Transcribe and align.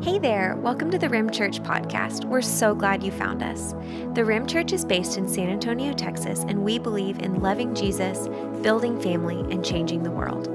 Hey 0.00 0.20
there, 0.20 0.54
welcome 0.54 0.92
to 0.92 0.98
the 0.98 1.08
Rim 1.08 1.28
Church 1.28 1.60
podcast. 1.60 2.24
We're 2.24 2.40
so 2.40 2.72
glad 2.72 3.02
you 3.02 3.10
found 3.10 3.42
us. 3.42 3.74
The 4.14 4.24
Rim 4.24 4.46
Church 4.46 4.72
is 4.72 4.84
based 4.84 5.18
in 5.18 5.28
San 5.28 5.48
Antonio, 5.48 5.92
Texas, 5.92 6.44
and 6.46 6.62
we 6.62 6.78
believe 6.78 7.18
in 7.18 7.40
loving 7.40 7.74
Jesus, 7.74 8.28
building 8.62 9.00
family, 9.00 9.40
and 9.52 9.64
changing 9.64 10.04
the 10.04 10.12
world. 10.12 10.46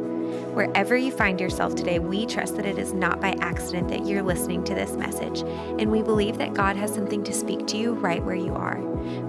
Wherever 0.55 0.95
you 0.95 1.11
find 1.11 1.41
yourself 1.41 1.75
today, 1.75 1.99
we 1.99 2.25
trust 2.25 2.55
that 2.55 2.65
it 2.65 2.77
is 2.77 2.93
not 2.93 3.19
by 3.19 3.35
accident 3.41 3.89
that 3.89 4.05
you're 4.05 4.23
listening 4.23 4.63
to 4.63 4.73
this 4.73 4.93
message, 4.93 5.41
and 5.41 5.91
we 5.91 6.01
believe 6.01 6.37
that 6.37 6.53
God 6.53 6.77
has 6.77 6.93
something 6.93 7.21
to 7.25 7.33
speak 7.33 7.67
to 7.67 7.77
you 7.77 7.95
right 7.95 8.23
where 8.23 8.35
you 8.35 8.53
are. 8.53 8.77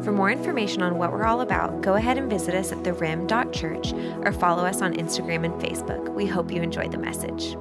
For 0.05 0.13
more 0.13 0.31
information 0.31 0.83
on 0.83 0.97
what 0.97 1.11
we're 1.11 1.27
all 1.27 1.41
about, 1.41 1.81
go 1.81 1.95
ahead 1.95 2.19
and 2.19 2.31
visit 2.31 2.55
us 2.55 2.71
at 2.71 2.85
therim.church 2.85 3.93
or 4.25 4.33
follow 4.33 4.65
us 4.65 4.81
on 4.81 4.95
Instagram 4.95 5.45
and 5.45 5.61
Facebook. 5.61 6.15
We 6.15 6.27
hope 6.27 6.53
you 6.53 6.63
enjoy 6.63 6.89
the 6.89 6.99
message. 6.99 7.57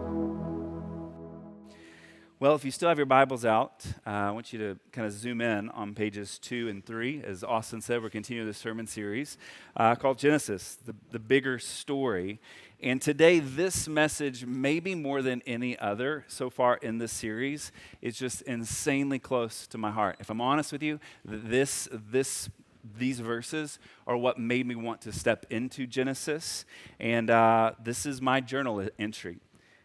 Well, 2.43 2.55
if 2.55 2.65
you 2.65 2.71
still 2.71 2.89
have 2.89 2.97
your 2.97 3.05
Bibles 3.05 3.45
out, 3.45 3.85
uh, 4.05 4.09
I 4.09 4.31
want 4.31 4.52
you 4.52 4.59
to 4.59 4.77
kind 4.91 5.07
of 5.07 5.13
zoom 5.13 5.39
in 5.39 5.70
on 5.70 5.95
pages 5.95 6.38
two 6.38 6.67
and 6.67 6.85
three. 6.85 7.23
As 7.23 7.41
Austin 7.41 7.79
said, 7.79 8.03
we're 8.03 8.09
continuing 8.09 8.45
this 8.45 8.57
sermon 8.57 8.85
series 8.85 9.38
uh, 9.77 9.95
called 9.95 10.17
Genesis, 10.17 10.77
the, 10.85 10.93
the 11.11 11.19
bigger 11.19 11.57
story. 11.57 12.41
And 12.81 13.02
today, 13.02 13.39
this 13.39 13.88
message, 13.88 14.45
maybe 14.45 14.93
more 14.93 15.21
than 15.21 15.41
any 15.47 15.79
other 15.79 16.25
so 16.27 16.49
far 16.49 16.75
in 16.75 16.97
this 16.97 17.13
series, 17.13 17.71
is 18.02 18.17
just 18.17 18.41
insanely 18.41 19.19
close 19.19 19.66
to 19.67 19.77
my 19.77 19.91
heart. 19.91 20.17
If 20.19 20.30
I'm 20.30 20.41
honest 20.41 20.73
with 20.73 20.83
you, 20.83 20.99
this, 21.23 21.88
this 21.94 22.49
these 22.97 23.21
verses 23.21 23.80
are 24.05 24.17
what 24.17 24.38
made 24.38 24.67
me 24.67 24.75
want 24.75 24.99
to 25.03 25.13
step 25.13 25.45
into 25.49 25.88
Genesis. 25.88 26.66
And 26.99 27.30
uh, 27.30 27.71
this 27.81 28.05
is 28.05 28.21
my 28.21 28.41
journal 28.41 28.85
entry. 28.99 29.39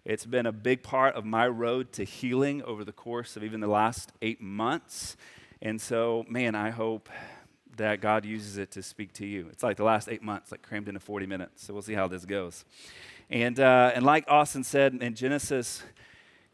It's 0.05 0.25
been 0.25 0.47
a 0.47 0.53
big 0.53 0.83
part 0.83 1.15
of 1.17 1.25
my 1.25 1.47
road 1.49 1.93
to 1.95 2.05
healing 2.05 2.63
over 2.63 2.85
the 2.85 2.93
course 2.93 3.37
of 3.37 3.45
even 3.45 3.61
the 3.61 3.69
last 3.69 4.13
eight 4.23 4.41
months. 4.41 5.17
And 5.61 5.81
so, 5.81 6.25
man, 6.29 6.55
I 6.55 6.71
hope 6.71 7.09
that 7.77 8.01
God 8.01 8.25
uses 8.25 8.59
it 8.59 8.71
to 8.73 8.83
speak 8.83 9.13
to 9.15 9.27
you. 9.27 9.49
It's 9.51 9.63
like 9.63 9.77
the 9.77 9.85
last 9.85 10.09
eight 10.09 10.23
months, 10.23 10.51
like 10.51 10.63
crammed 10.63 10.89
into 10.89 11.01
40 11.01 11.27
minutes. 11.27 11.65
So 11.65 11.73
we'll 11.73 11.83
see 11.83 11.95
how 11.95 12.09
this 12.09 12.25
goes. 12.25 12.65
And, 13.31 13.59
uh, 13.59 13.93
and 13.95 14.05
like 14.05 14.25
Austin 14.29 14.65
said 14.65 14.95
in 14.95 15.15
Genesis, 15.15 15.83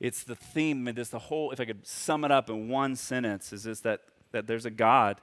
it's 0.00 0.24
the 0.24 0.34
theme, 0.34 0.88
and 0.88 0.96
just 0.96 1.12
the 1.12 1.18
whole, 1.18 1.50
if 1.50 1.60
I 1.60 1.64
could 1.64 1.86
sum 1.86 2.24
it 2.24 2.30
up 2.30 2.50
in 2.50 2.68
one 2.68 2.96
sentence, 2.96 3.52
is 3.52 3.64
this 3.64 3.80
that, 3.80 4.00
that 4.32 4.46
there's 4.46 4.66
a 4.66 4.70
God 4.70 5.20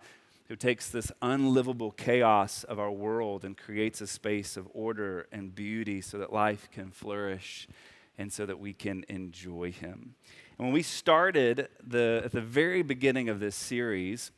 who 0.47 0.55
takes 0.55 0.89
this 0.89 1.11
unlivable 1.21 1.91
chaos 1.91 2.63
of 2.63 2.79
our 2.79 2.91
world 2.91 3.45
and 3.45 3.57
creates 3.57 4.01
a 4.01 4.07
space 4.07 4.57
of 4.57 4.67
order 4.73 5.27
and 5.31 5.53
beauty 5.53 6.01
so 6.01 6.17
that 6.17 6.33
life 6.33 6.69
can 6.71 6.91
flourish 6.91 7.67
and 8.17 8.31
so 8.31 8.45
that 8.45 8.59
we 8.59 8.73
can 8.73 9.03
enjoy 9.09 9.71
him. 9.71 10.15
And 10.57 10.67
when 10.67 10.73
we 10.73 10.83
started 10.83 11.69
the, 11.85 12.21
at 12.25 12.31
the 12.31 12.41
very 12.41 12.83
beginning 12.83 13.29
of 13.29 13.39
this 13.39 13.55
series, 13.55 14.31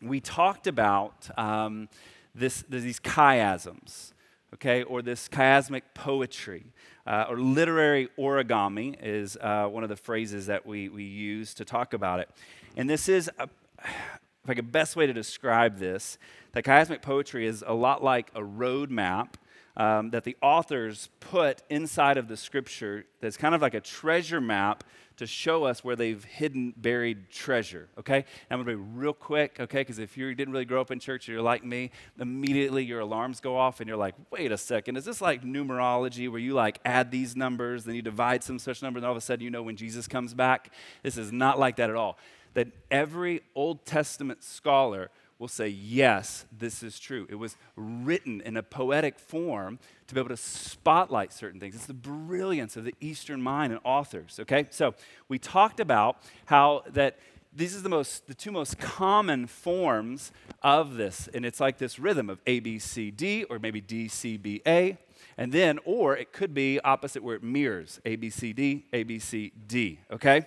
we 0.00 0.20
talked 0.20 0.66
about 0.66 1.30
um, 1.38 1.88
this, 2.34 2.64
these 2.68 2.98
chiasms, 2.98 4.12
okay, 4.54 4.82
or 4.82 5.02
this 5.02 5.28
chiasmic 5.28 5.82
poetry. 5.94 6.72
Uh, 7.06 7.26
or 7.28 7.36
literary 7.36 8.08
origami 8.18 8.96
is 9.02 9.36
uh, 9.40 9.66
one 9.66 9.82
of 9.82 9.88
the 9.88 9.96
phrases 9.96 10.46
that 10.46 10.64
we, 10.64 10.88
we 10.88 11.04
use 11.04 11.52
to 11.54 11.64
talk 11.64 11.94
about 11.94 12.20
it. 12.20 12.28
And 12.76 12.88
this 12.88 13.08
is, 13.08 13.30
a, 13.38 13.48
like 14.46 14.58
a 14.58 14.62
best 14.62 14.96
way 14.96 15.06
to 15.06 15.12
describe 15.12 15.78
this, 15.78 16.18
that 16.52 16.64
chiasmic 16.64 17.02
poetry 17.02 17.46
is 17.46 17.62
a 17.66 17.74
lot 17.74 18.02
like 18.02 18.30
a 18.34 18.44
road 18.44 18.90
map 18.90 19.36
um, 19.76 20.10
that 20.10 20.24
the 20.24 20.36
authors 20.42 21.08
put 21.20 21.62
inside 21.70 22.16
of 22.16 22.28
the 22.28 22.36
scripture 22.36 23.06
that's 23.20 23.36
kind 23.36 23.54
of 23.54 23.62
like 23.62 23.74
a 23.74 23.80
treasure 23.80 24.40
map 24.40 24.84
to 25.16 25.26
show 25.26 25.64
us 25.64 25.84
where 25.84 25.94
they've 25.94 26.24
hidden 26.24 26.74
buried 26.76 27.30
treasure. 27.30 27.88
Okay? 27.98 28.24
I'm 28.50 28.62
going 28.62 28.76
to 28.76 28.82
be 28.82 28.98
real 28.98 29.12
quick, 29.12 29.58
okay? 29.60 29.80
Because 29.80 29.98
if 29.98 30.16
you 30.16 30.34
didn't 30.34 30.52
really 30.52 30.64
grow 30.64 30.80
up 30.80 30.90
in 30.90 30.98
church 30.98 31.28
you're 31.28 31.42
like 31.42 31.64
me, 31.64 31.90
immediately 32.18 32.84
your 32.84 33.00
alarms 33.00 33.40
go 33.40 33.56
off 33.56 33.80
and 33.80 33.88
you're 33.88 33.96
like, 33.96 34.14
wait 34.30 34.52
a 34.52 34.58
second, 34.58 34.96
is 34.96 35.04
this 35.04 35.20
like 35.20 35.42
numerology 35.42 36.30
where 36.30 36.40
you 36.40 36.54
like 36.54 36.78
add 36.84 37.10
these 37.10 37.36
numbers, 37.36 37.84
then 37.84 37.94
you 37.94 38.02
divide 38.02 38.42
some 38.42 38.58
such 38.58 38.82
number, 38.82 38.98
and 38.98 39.06
all 39.06 39.12
of 39.12 39.18
a 39.18 39.20
sudden 39.20 39.44
you 39.44 39.50
know 39.50 39.62
when 39.62 39.76
Jesus 39.76 40.08
comes 40.08 40.34
back? 40.34 40.72
This 41.02 41.16
is 41.16 41.30
not 41.32 41.58
like 41.58 41.76
that 41.76 41.90
at 41.90 41.96
all. 41.96 42.18
That 42.54 42.68
every 42.90 43.42
Old 43.54 43.86
Testament 43.86 44.42
scholar 44.42 45.10
will 45.42 45.48
say, 45.48 45.66
yes, 45.66 46.46
this 46.56 46.84
is 46.84 47.00
true. 47.00 47.26
It 47.28 47.34
was 47.34 47.56
written 47.74 48.40
in 48.42 48.56
a 48.56 48.62
poetic 48.62 49.18
form 49.18 49.80
to 50.06 50.14
be 50.14 50.20
able 50.20 50.28
to 50.28 50.36
spotlight 50.36 51.32
certain 51.32 51.58
things. 51.58 51.74
It's 51.74 51.86
the 51.86 51.94
brilliance 51.94 52.76
of 52.76 52.84
the 52.84 52.94
Eastern 53.00 53.42
mind 53.42 53.72
and 53.72 53.82
authors, 53.82 54.38
okay? 54.38 54.68
So 54.70 54.94
we 55.26 55.40
talked 55.40 55.80
about 55.80 56.18
how 56.44 56.84
that 56.90 57.18
these 57.52 57.76
are 57.76 57.80
the 57.80 57.88
most 57.88 58.28
the 58.28 58.34
two 58.34 58.52
most 58.52 58.78
common 58.78 59.48
forms 59.48 60.30
of 60.62 60.94
this 60.94 61.28
and 61.34 61.44
it's 61.44 61.58
like 61.58 61.76
this 61.76 61.98
rhythm 61.98 62.30
of 62.30 62.40
a 62.46 62.60
b 62.60 62.78
c 62.78 63.10
d 63.10 63.44
or 63.50 63.58
maybe 63.58 63.78
d 63.78 64.08
c 64.08 64.38
b 64.38 64.62
a 64.66 64.96
and 65.36 65.52
then 65.52 65.78
or 65.84 66.16
it 66.16 66.32
could 66.32 66.54
be 66.54 66.80
opposite 66.80 67.22
where 67.22 67.36
it 67.36 67.42
mirrors 67.42 68.00
a 68.06 68.16
b 68.16 68.30
c 68.30 68.54
d 68.54 68.86
a 68.94 69.02
b 69.02 69.18
c 69.18 69.52
d 69.66 69.98
okay 70.10 70.46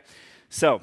so 0.50 0.81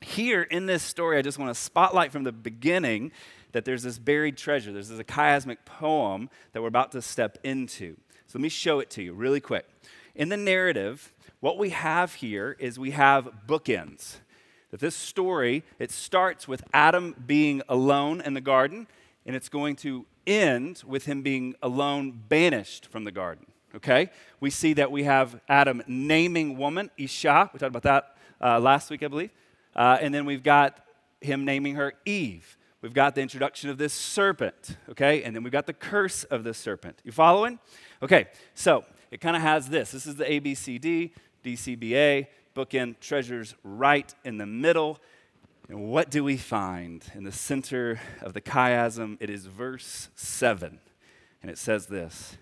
here 0.00 0.42
in 0.42 0.66
this 0.66 0.82
story, 0.82 1.18
I 1.18 1.22
just 1.22 1.38
want 1.38 1.54
to 1.54 1.60
spotlight 1.60 2.12
from 2.12 2.24
the 2.24 2.32
beginning 2.32 3.12
that 3.52 3.64
there's 3.64 3.82
this 3.82 3.98
buried 3.98 4.36
treasure. 4.36 4.72
There's 4.72 4.88
this 4.88 5.00
chiasmic 5.00 5.58
poem 5.64 6.30
that 6.52 6.62
we're 6.62 6.68
about 6.68 6.92
to 6.92 7.02
step 7.02 7.38
into. 7.42 7.96
So 8.26 8.38
let 8.38 8.42
me 8.42 8.48
show 8.48 8.80
it 8.80 8.90
to 8.90 9.02
you 9.02 9.12
really 9.12 9.40
quick. 9.40 9.66
In 10.14 10.28
the 10.28 10.36
narrative, 10.36 11.12
what 11.40 11.58
we 11.58 11.70
have 11.70 12.14
here 12.14 12.56
is 12.58 12.78
we 12.78 12.90
have 12.90 13.28
bookends. 13.46 14.16
That 14.70 14.80
this 14.80 14.94
story, 14.94 15.64
it 15.78 15.90
starts 15.90 16.46
with 16.46 16.62
Adam 16.74 17.14
being 17.26 17.62
alone 17.68 18.20
in 18.20 18.34
the 18.34 18.40
garden, 18.40 18.86
and 19.24 19.34
it's 19.34 19.48
going 19.48 19.76
to 19.76 20.04
end 20.26 20.82
with 20.86 21.06
him 21.06 21.22
being 21.22 21.54
alone, 21.62 22.20
banished 22.28 22.86
from 22.86 23.04
the 23.04 23.12
garden. 23.12 23.46
Okay? 23.74 24.10
We 24.40 24.50
see 24.50 24.74
that 24.74 24.90
we 24.90 25.04
have 25.04 25.40
Adam 25.48 25.82
naming 25.86 26.58
woman, 26.58 26.90
Isha. 26.98 27.50
We 27.52 27.58
talked 27.58 27.74
about 27.74 27.82
that 27.84 28.16
uh, 28.42 28.60
last 28.60 28.90
week, 28.90 29.02
I 29.02 29.08
believe. 29.08 29.30
Uh, 29.74 29.98
and 30.00 30.14
then 30.14 30.24
we've 30.24 30.42
got 30.42 30.80
him 31.20 31.44
naming 31.44 31.74
her 31.74 31.94
Eve. 32.04 32.56
We've 32.80 32.94
got 32.94 33.14
the 33.14 33.20
introduction 33.20 33.70
of 33.70 33.78
this 33.78 33.92
serpent, 33.92 34.76
okay? 34.88 35.24
And 35.24 35.34
then 35.34 35.42
we've 35.42 35.52
got 35.52 35.66
the 35.66 35.72
curse 35.72 36.22
of 36.24 36.44
the 36.44 36.54
serpent. 36.54 37.00
You 37.02 37.10
following? 37.10 37.58
Okay, 38.02 38.28
so 38.54 38.84
it 39.10 39.20
kind 39.20 39.34
of 39.34 39.42
has 39.42 39.68
this. 39.68 39.90
This 39.90 40.06
is 40.06 40.14
the 40.14 40.24
ABCD, 40.24 41.10
DCBA, 41.44 42.28
bookend 42.54 43.00
treasures 43.00 43.54
right 43.64 44.14
in 44.24 44.38
the 44.38 44.46
middle. 44.46 45.00
And 45.68 45.88
what 45.88 46.10
do 46.10 46.22
we 46.22 46.36
find 46.36 47.04
in 47.14 47.24
the 47.24 47.32
center 47.32 48.00
of 48.22 48.32
the 48.32 48.40
chiasm? 48.40 49.16
It 49.20 49.28
is 49.28 49.46
verse 49.46 50.08
7. 50.14 50.78
And 51.42 51.50
it 51.50 51.58
says 51.58 51.86
this 51.86 52.36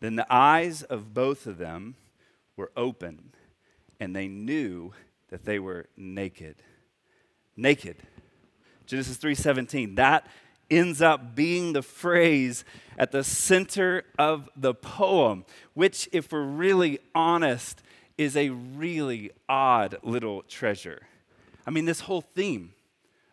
Then 0.00 0.16
the 0.16 0.26
eyes 0.32 0.82
of 0.82 1.12
both 1.12 1.46
of 1.46 1.58
them 1.58 1.96
were 2.56 2.70
open, 2.76 3.32
and 3.98 4.14
they 4.14 4.28
knew 4.28 4.92
that 5.32 5.46
they 5.46 5.58
were 5.58 5.86
naked. 5.96 6.56
Naked. 7.56 7.96
Genesis 8.86 9.16
3:17. 9.16 9.94
That 9.96 10.28
ends 10.70 11.00
up 11.00 11.34
being 11.34 11.72
the 11.72 11.82
phrase 11.82 12.64
at 12.98 13.12
the 13.12 13.24
center 13.24 14.04
of 14.18 14.50
the 14.54 14.74
poem, 14.74 15.44
which 15.72 16.08
if 16.12 16.30
we're 16.30 16.42
really 16.42 16.98
honest 17.14 17.82
is 18.18 18.36
a 18.36 18.50
really 18.50 19.30
odd 19.48 19.96
little 20.02 20.42
treasure. 20.42 21.08
I 21.66 21.70
mean 21.70 21.86
this 21.86 22.00
whole 22.00 22.20
theme 22.20 22.74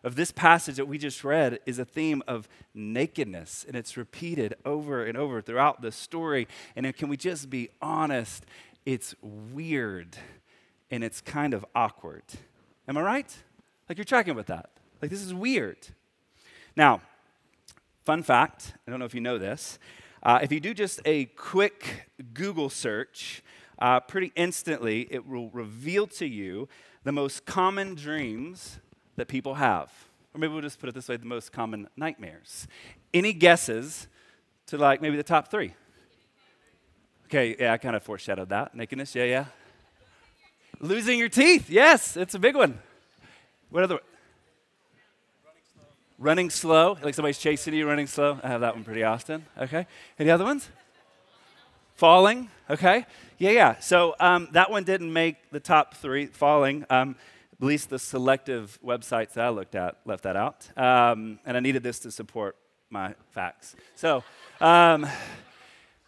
of 0.02 0.16
this 0.16 0.32
passage 0.32 0.76
that 0.76 0.88
we 0.88 0.96
just 0.96 1.22
read 1.22 1.58
is 1.66 1.78
a 1.78 1.84
theme 1.84 2.22
of 2.26 2.48
nakedness, 2.72 3.66
and 3.68 3.76
it's 3.76 3.98
repeated 3.98 4.54
over 4.64 5.04
and 5.04 5.18
over 5.18 5.42
throughout 5.42 5.82
the 5.82 5.92
story. 5.92 6.48
And 6.74 6.96
can 6.96 7.10
we 7.10 7.18
just 7.18 7.50
be 7.50 7.68
honest? 7.82 8.46
It's 8.86 9.14
weird 9.20 10.16
and 10.90 11.04
it's 11.04 11.20
kind 11.20 11.54
of 11.54 11.64
awkward. 11.74 12.24
Am 12.88 12.96
I 12.96 13.02
right? 13.02 13.36
Like 13.88 13.98
you're 13.98 14.04
tracking 14.04 14.34
with 14.34 14.46
that. 14.46 14.70
Like 15.00 15.10
this 15.10 15.22
is 15.22 15.32
weird. 15.32 15.78
Now, 16.76 17.00
fun 18.04 18.22
fact 18.22 18.74
I 18.86 18.90
don't 18.90 18.98
know 18.98 19.06
if 19.06 19.14
you 19.14 19.20
know 19.20 19.38
this. 19.38 19.78
Uh, 20.22 20.38
if 20.42 20.52
you 20.52 20.60
do 20.60 20.74
just 20.74 21.00
a 21.04 21.26
quick 21.26 22.10
Google 22.34 22.68
search, 22.68 23.42
uh, 23.78 24.00
pretty 24.00 24.32
instantly 24.36 25.06
it 25.10 25.26
will 25.26 25.48
reveal 25.50 26.06
to 26.06 26.26
you 26.26 26.68
the 27.04 27.12
most 27.12 27.46
common 27.46 27.94
dreams 27.94 28.78
that 29.16 29.28
people 29.28 29.54
have. 29.54 29.90
Or 30.34 30.38
maybe 30.38 30.52
we'll 30.52 30.62
just 30.62 30.78
put 30.78 30.88
it 30.88 30.94
this 30.94 31.08
way 31.08 31.16
the 31.16 31.24
most 31.24 31.52
common 31.52 31.88
nightmares. 31.96 32.68
Any 33.14 33.32
guesses 33.32 34.06
to 34.66 34.78
like 34.78 35.00
maybe 35.00 35.16
the 35.16 35.22
top 35.22 35.50
three? 35.50 35.74
Okay, 37.26 37.56
yeah, 37.58 37.72
I 37.72 37.78
kind 37.78 37.96
of 37.96 38.02
foreshadowed 38.02 38.48
that. 38.50 38.74
Nakedness, 38.74 39.14
yeah, 39.14 39.24
yeah. 39.24 39.44
Losing 40.82 41.18
your 41.18 41.28
teeth. 41.28 41.68
Yes, 41.68 42.16
it's 42.16 42.34
a 42.34 42.38
big 42.38 42.56
one. 42.56 42.78
What 43.68 43.82
other? 43.82 44.00
Running 46.16 46.48
slow. 46.48 46.96
Like 47.02 47.14
somebody's 47.14 47.36
chasing 47.36 47.74
you 47.74 47.86
running 47.86 48.06
slow. 48.06 48.40
I 48.42 48.48
have 48.48 48.62
that 48.62 48.74
one 48.74 48.84
pretty 48.84 49.04
often. 49.04 49.44
Okay. 49.58 49.86
Any 50.18 50.30
other 50.30 50.44
ones? 50.44 50.70
Falling, 51.96 52.48
okay? 52.70 53.04
Yeah, 53.36 53.50
yeah. 53.50 53.78
So 53.80 54.14
um, 54.20 54.48
that 54.52 54.70
one 54.70 54.84
didn't 54.84 55.12
make 55.12 55.50
the 55.50 55.60
top 55.60 55.96
three, 55.96 56.26
falling. 56.26 56.86
Um, 56.88 57.14
at 57.60 57.66
least 57.66 57.90
the 57.90 57.98
selective 57.98 58.78
websites 58.82 59.34
that 59.34 59.44
I 59.44 59.50
looked 59.50 59.74
at 59.74 59.98
left 60.06 60.22
that 60.22 60.34
out. 60.34 60.66
Um, 60.78 61.40
and 61.44 61.58
I 61.58 61.60
needed 61.60 61.82
this 61.82 61.98
to 62.00 62.10
support 62.10 62.56
my 62.88 63.14
facts. 63.32 63.76
So, 63.96 64.24
um, 64.62 65.06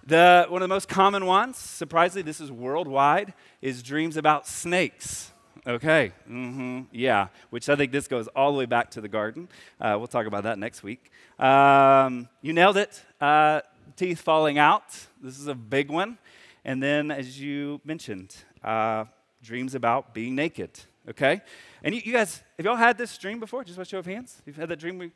the, 0.07 0.47
one 0.49 0.63
of 0.63 0.69
the 0.69 0.75
most 0.75 0.89
common 0.89 1.27
ones, 1.27 1.57
surprisingly, 1.57 2.23
this 2.23 2.41
is 2.41 2.51
worldwide, 2.51 3.35
is 3.61 3.83
dreams 3.83 4.17
about 4.17 4.47
snakes. 4.47 5.33
Okay, 5.65 6.13
mm-hmm, 6.29 6.83
yeah, 6.91 7.29
which 7.51 7.69
I 7.69 7.77
think 7.77 7.93
this 7.93 8.09
goes 8.09 8.27
all 8.29 8.53
the 8.53 8.59
way 8.59 8.67
back 8.67 8.91
to 8.93 9.01
the 9.01 9.09
garden. 9.09 9.49
Uh, 9.81 9.95
we'll 9.97 10.09
talk 10.09 10.27
about 10.27 10.43
that 10.43 10.59
next 10.59 10.83
week. 10.83 11.13
Um, 11.39 12.29
you 12.41 12.53
nailed 12.53 12.77
it. 12.77 13.01
Uh, 13.21 13.61
teeth 13.97 14.21
falling 14.21 14.59
out. 14.59 14.85
This 15.23 15.39
is 15.39 15.47
a 15.47 15.55
big 15.55 15.89
one. 15.89 16.19
And 16.65 16.83
then, 16.83 17.11
as 17.11 17.41
you 17.41 17.81
mentioned, 17.85 18.35
uh, 18.65 19.05
dreams 19.43 19.75
about 19.75 20.15
being 20.15 20.35
naked. 20.35 20.71
Okay? 21.09 21.43
And 21.83 21.95
you, 21.95 22.01
you, 22.05 22.13
guys, 22.13 22.43
have 22.57 22.67
y'all 22.67 22.77
had 22.77 22.99
this 22.99 23.17
dream 23.19 23.41
before? 23.41 23.65
Just 23.65 23.79
by 23.79 23.85
show 23.85 23.99
of 23.99 24.07
hands? 24.07 24.43
You've 24.47 24.57
had 24.57 24.69
that 24.69 24.79
dream? 24.79 25.13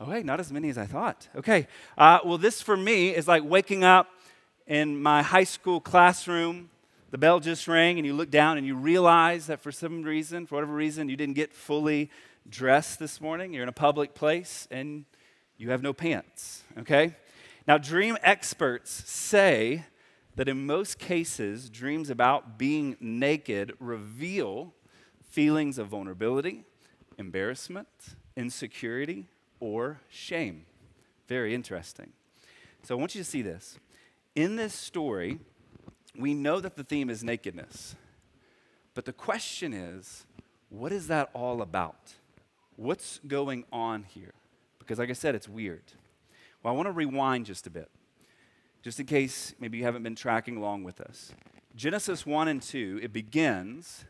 Oh, 0.00 0.06
wait, 0.06 0.24
not 0.24 0.40
as 0.40 0.50
many 0.50 0.70
as 0.70 0.78
I 0.78 0.86
thought. 0.86 1.28
Okay. 1.36 1.68
Uh, 1.98 2.20
well, 2.24 2.38
this 2.38 2.62
for 2.62 2.76
me 2.76 3.10
is 3.14 3.28
like 3.28 3.44
waking 3.44 3.84
up 3.84 4.08
in 4.66 5.00
my 5.00 5.22
high 5.22 5.44
school 5.44 5.80
classroom 5.80 6.70
the 7.10 7.18
bell 7.18 7.40
just 7.40 7.66
rang 7.66 7.98
and 7.98 8.06
you 8.06 8.14
look 8.14 8.30
down 8.30 8.56
and 8.56 8.66
you 8.66 8.76
realize 8.76 9.48
that 9.48 9.60
for 9.60 9.72
some 9.72 10.02
reason, 10.02 10.46
for 10.46 10.54
whatever 10.56 10.74
reason, 10.74 11.08
you 11.08 11.16
didn't 11.16 11.34
get 11.34 11.52
fully 11.52 12.10
dressed 12.48 12.98
this 12.98 13.20
morning. 13.20 13.52
You're 13.52 13.64
in 13.64 13.68
a 13.68 13.72
public 13.72 14.14
place 14.14 14.68
and 14.70 15.04
you 15.56 15.70
have 15.70 15.82
no 15.82 15.92
pants, 15.92 16.62
okay? 16.78 17.16
Now, 17.66 17.78
dream 17.78 18.16
experts 18.22 18.90
say 19.10 19.84
that 20.36 20.48
in 20.48 20.66
most 20.66 20.98
cases, 20.98 21.68
dreams 21.68 22.10
about 22.10 22.58
being 22.58 22.96
naked 23.00 23.74
reveal 23.80 24.72
feelings 25.30 25.78
of 25.78 25.88
vulnerability, 25.88 26.64
embarrassment, 27.18 27.88
insecurity, 28.36 29.26
or 29.60 30.00
shame. 30.08 30.66
Very 31.28 31.54
interesting. 31.54 32.12
So 32.82 32.96
I 32.96 32.98
want 32.98 33.14
you 33.14 33.20
to 33.20 33.28
see 33.28 33.42
this. 33.42 33.78
In 34.34 34.56
this 34.56 34.74
story, 34.74 35.38
we 36.18 36.34
know 36.34 36.60
that 36.60 36.76
the 36.76 36.84
theme 36.84 37.10
is 37.10 37.22
nakedness. 37.22 37.94
But 38.94 39.04
the 39.04 39.12
question 39.12 39.72
is, 39.72 40.26
what 40.68 40.92
is 40.92 41.06
that 41.08 41.30
all 41.34 41.62
about? 41.62 42.14
What's 42.76 43.20
going 43.26 43.64
on 43.72 44.04
here? 44.04 44.34
Because, 44.78 44.98
like 44.98 45.10
I 45.10 45.14
said, 45.14 45.34
it's 45.34 45.48
weird. 45.48 45.84
Well, 46.62 46.72
I 46.72 46.76
want 46.76 46.88
to 46.88 46.92
rewind 46.92 47.46
just 47.46 47.66
a 47.66 47.70
bit, 47.70 47.90
just 48.82 48.98
in 48.98 49.06
case 49.06 49.54
maybe 49.60 49.78
you 49.78 49.84
haven't 49.84 50.02
been 50.02 50.16
tracking 50.16 50.56
along 50.56 50.84
with 50.84 51.00
us. 51.00 51.32
Genesis 51.76 52.26
1 52.26 52.48
and 52.48 52.60
2, 52.60 53.00
it 53.02 53.12
begins 53.12 54.04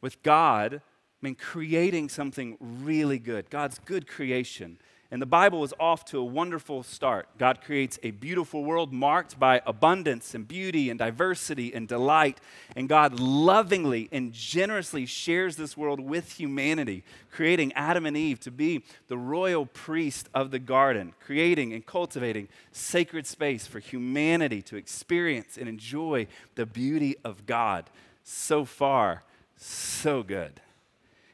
with 0.00 0.22
God 0.22 0.82
I 1.22 1.26
mean, 1.26 1.36
creating 1.36 2.08
something 2.08 2.56
really 2.60 3.18
good, 3.18 3.48
God's 3.48 3.78
good 3.78 4.08
creation. 4.08 4.78
And 5.12 5.20
the 5.20 5.26
Bible 5.26 5.62
is 5.62 5.74
off 5.78 6.06
to 6.06 6.18
a 6.18 6.24
wonderful 6.24 6.82
start. 6.82 7.28
God 7.36 7.60
creates 7.60 7.98
a 8.02 8.12
beautiful 8.12 8.64
world 8.64 8.94
marked 8.94 9.38
by 9.38 9.60
abundance 9.66 10.34
and 10.34 10.48
beauty 10.48 10.88
and 10.88 10.98
diversity 10.98 11.72
and 11.74 11.86
delight. 11.86 12.40
And 12.74 12.88
God 12.88 13.20
lovingly 13.20 14.08
and 14.10 14.32
generously 14.32 15.04
shares 15.04 15.56
this 15.56 15.76
world 15.76 16.00
with 16.00 16.40
humanity, 16.40 17.04
creating 17.30 17.74
Adam 17.74 18.06
and 18.06 18.16
Eve 18.16 18.40
to 18.40 18.50
be 18.50 18.84
the 19.08 19.18
royal 19.18 19.66
priest 19.66 20.30
of 20.32 20.50
the 20.50 20.58
garden, 20.58 21.12
creating 21.20 21.74
and 21.74 21.84
cultivating 21.84 22.48
sacred 22.72 23.26
space 23.26 23.66
for 23.66 23.80
humanity 23.80 24.62
to 24.62 24.76
experience 24.76 25.58
and 25.58 25.68
enjoy 25.68 26.26
the 26.54 26.64
beauty 26.64 27.16
of 27.22 27.44
God. 27.44 27.90
So 28.24 28.64
far, 28.64 29.24
so 29.58 30.22
good. 30.22 30.62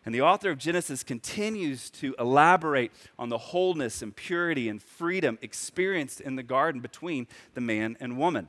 And 0.09 0.15
the 0.15 0.23
author 0.23 0.49
of 0.49 0.57
Genesis 0.57 1.03
continues 1.03 1.91
to 1.91 2.15
elaborate 2.19 2.93
on 3.19 3.29
the 3.29 3.37
wholeness 3.37 4.01
and 4.01 4.17
purity 4.17 4.67
and 4.71 4.83
freedom 4.83 5.39
experienced 5.43 6.23
in 6.23 6.35
the 6.35 6.43
garden 6.43 6.81
between 6.81 7.27
the 7.53 7.61
man 7.61 7.95
and 8.01 8.17
woman. 8.17 8.49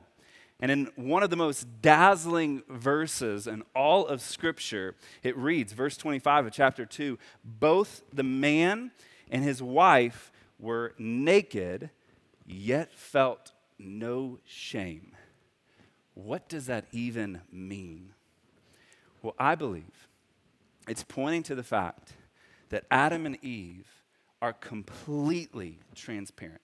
And 0.58 0.70
in 0.70 0.90
one 0.96 1.22
of 1.22 1.28
the 1.28 1.36
most 1.36 1.82
dazzling 1.82 2.62
verses 2.66 3.46
in 3.46 3.62
all 3.76 4.06
of 4.06 4.22
Scripture, 4.22 4.94
it 5.22 5.36
reads, 5.36 5.74
verse 5.74 5.98
25 5.98 6.46
of 6.46 6.52
chapter 6.54 6.86
2 6.86 7.18
both 7.44 8.04
the 8.10 8.22
man 8.22 8.90
and 9.30 9.44
his 9.44 9.62
wife 9.62 10.32
were 10.58 10.94
naked, 10.96 11.90
yet 12.46 12.94
felt 12.94 13.52
no 13.78 14.38
shame. 14.46 15.12
What 16.14 16.48
does 16.48 16.64
that 16.64 16.86
even 16.90 17.42
mean? 17.52 18.14
Well, 19.20 19.34
I 19.38 19.56
believe 19.56 20.08
it's 20.88 21.04
pointing 21.04 21.42
to 21.44 21.54
the 21.54 21.62
fact 21.62 22.14
that 22.70 22.84
Adam 22.90 23.26
and 23.26 23.42
Eve 23.44 23.86
are 24.42 24.52
completely 24.52 25.78
transparent. 25.94 26.60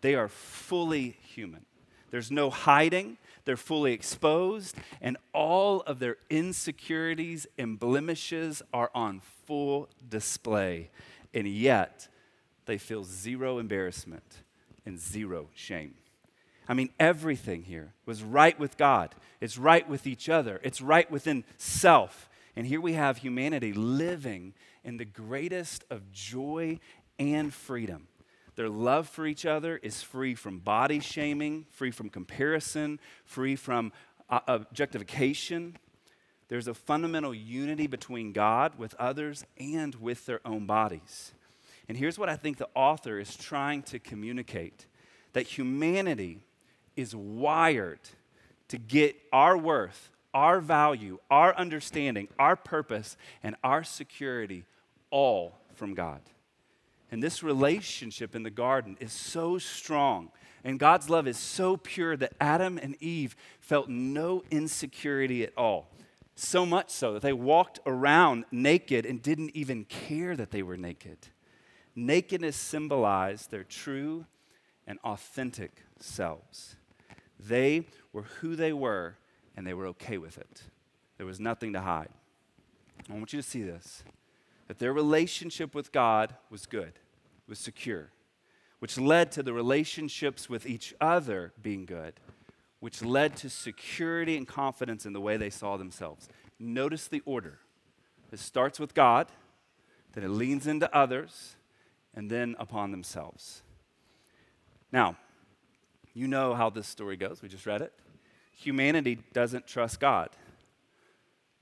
They 0.00 0.14
are 0.14 0.28
fully 0.28 1.16
human. 1.22 1.64
There's 2.10 2.30
no 2.30 2.50
hiding, 2.50 3.18
they're 3.44 3.56
fully 3.56 3.92
exposed, 3.92 4.76
and 5.00 5.16
all 5.32 5.80
of 5.82 5.98
their 5.98 6.16
insecurities 6.30 7.46
and 7.58 7.78
blemishes 7.78 8.62
are 8.72 8.90
on 8.94 9.20
full 9.46 9.88
display. 10.08 10.90
And 11.34 11.46
yet, 11.48 12.08
they 12.66 12.78
feel 12.78 13.04
zero 13.04 13.58
embarrassment 13.58 14.42
and 14.84 14.98
zero 14.98 15.48
shame. 15.54 15.94
I 16.68 16.74
mean, 16.74 16.90
everything 16.98 17.62
here 17.62 17.92
was 18.06 18.22
right 18.22 18.58
with 18.58 18.76
God. 18.76 19.14
It's 19.40 19.58
right 19.58 19.88
with 19.88 20.06
each 20.06 20.28
other. 20.28 20.60
It's 20.62 20.80
right 20.80 21.10
within 21.10 21.44
self. 21.56 22.28
And 22.56 22.66
here 22.66 22.80
we 22.80 22.94
have 22.94 23.18
humanity 23.18 23.72
living 23.74 24.54
in 24.82 24.96
the 24.96 25.04
greatest 25.04 25.84
of 25.90 26.10
joy 26.10 26.80
and 27.18 27.52
freedom. 27.52 28.08
Their 28.54 28.70
love 28.70 29.08
for 29.08 29.26
each 29.26 29.44
other 29.44 29.76
is 29.76 30.02
free 30.02 30.34
from 30.34 30.60
body 30.60 30.98
shaming, 30.98 31.66
free 31.70 31.90
from 31.90 32.08
comparison, 32.08 32.98
free 33.26 33.54
from 33.54 33.92
uh, 34.30 34.40
objectification. 34.48 35.76
There's 36.48 36.66
a 36.66 36.72
fundamental 36.74 37.34
unity 37.34 37.86
between 37.86 38.32
God 38.32 38.78
with 38.78 38.94
others 38.94 39.44
and 39.58 39.94
with 39.96 40.24
their 40.24 40.40
own 40.46 40.64
bodies. 40.64 41.32
And 41.88 41.98
here's 41.98 42.18
what 42.18 42.30
I 42.30 42.36
think 42.36 42.56
the 42.56 42.68
author 42.74 43.18
is 43.18 43.36
trying 43.36 43.82
to 43.84 43.98
communicate 43.98 44.86
that 45.34 45.46
humanity 45.46 46.40
is 46.96 47.14
wired 47.14 48.00
to 48.68 48.78
get 48.78 49.16
our 49.32 49.56
worth 49.56 50.10
our 50.36 50.60
value, 50.60 51.18
our 51.30 51.56
understanding, 51.56 52.28
our 52.38 52.56
purpose, 52.56 53.16
and 53.42 53.56
our 53.64 53.82
security 53.82 54.66
all 55.10 55.58
from 55.74 55.94
God. 55.94 56.20
And 57.10 57.22
this 57.22 57.42
relationship 57.42 58.36
in 58.36 58.42
the 58.42 58.50
garden 58.50 58.98
is 59.00 59.12
so 59.12 59.56
strong, 59.56 60.30
and 60.62 60.78
God's 60.78 61.08
love 61.08 61.26
is 61.26 61.38
so 61.38 61.78
pure 61.78 62.18
that 62.18 62.34
Adam 62.38 62.76
and 62.76 63.02
Eve 63.02 63.34
felt 63.60 63.88
no 63.88 64.44
insecurity 64.50 65.42
at 65.42 65.56
all. 65.56 65.88
So 66.34 66.66
much 66.66 66.90
so 66.90 67.14
that 67.14 67.22
they 67.22 67.32
walked 67.32 67.80
around 67.86 68.44
naked 68.52 69.06
and 69.06 69.22
didn't 69.22 69.52
even 69.54 69.86
care 69.86 70.36
that 70.36 70.50
they 70.50 70.62
were 70.62 70.76
naked. 70.76 71.16
Nakedness 71.94 72.56
symbolized 72.56 73.50
their 73.50 73.64
true 73.64 74.26
and 74.86 74.98
authentic 75.02 75.84
selves. 75.98 76.76
They 77.40 77.86
were 78.12 78.24
who 78.40 78.54
they 78.54 78.74
were 78.74 79.16
and 79.56 79.66
they 79.66 79.74
were 79.74 79.86
okay 79.86 80.18
with 80.18 80.38
it. 80.38 80.62
There 81.16 81.26
was 81.26 81.40
nothing 81.40 81.72
to 81.72 81.80
hide. 81.80 82.10
I 83.08 83.14
want 83.14 83.32
you 83.32 83.40
to 83.40 83.48
see 83.48 83.62
this 83.62 84.02
that 84.68 84.78
their 84.80 84.92
relationship 84.92 85.76
with 85.76 85.92
God 85.92 86.34
was 86.50 86.66
good, 86.66 86.94
was 87.46 87.58
secure, 87.60 88.10
which 88.80 88.98
led 88.98 89.30
to 89.32 89.42
the 89.42 89.52
relationships 89.52 90.50
with 90.50 90.66
each 90.66 90.92
other 91.00 91.52
being 91.62 91.86
good, 91.86 92.14
which 92.80 93.00
led 93.00 93.36
to 93.36 93.48
security 93.48 94.36
and 94.36 94.48
confidence 94.48 95.06
in 95.06 95.12
the 95.12 95.20
way 95.20 95.36
they 95.36 95.50
saw 95.50 95.76
themselves. 95.76 96.28
Notice 96.58 97.06
the 97.06 97.22
order. 97.24 97.60
It 98.32 98.40
starts 98.40 98.80
with 98.80 98.92
God, 98.92 99.28
then 100.14 100.24
it 100.24 100.30
leans 100.30 100.66
into 100.66 100.92
others, 100.92 101.54
and 102.12 102.28
then 102.28 102.56
upon 102.58 102.90
themselves. 102.90 103.62
Now, 104.90 105.16
you 106.12 106.26
know 106.26 106.54
how 106.54 106.70
this 106.70 106.88
story 106.88 107.16
goes. 107.16 107.40
We 107.40 107.48
just 107.48 107.66
read 107.66 107.82
it 107.82 107.92
humanity 108.56 109.18
doesn't 109.32 109.66
trust 109.66 110.00
God. 110.00 110.30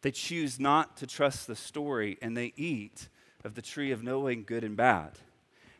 They 0.03 0.11
choose 0.11 0.61
not 0.61 0.97
to 0.99 1.07
trust 1.07 1.47
the 1.47 1.57
story 1.57 2.19
and 2.23 2.37
they 2.37 2.53
eat 2.57 3.09
of 3.45 3.55
the 3.55 3.63
tree 3.63 3.91
of 3.91 4.03
knowing 4.03 4.45
good 4.45 4.65
and 4.65 4.77
bad. 4.77 5.19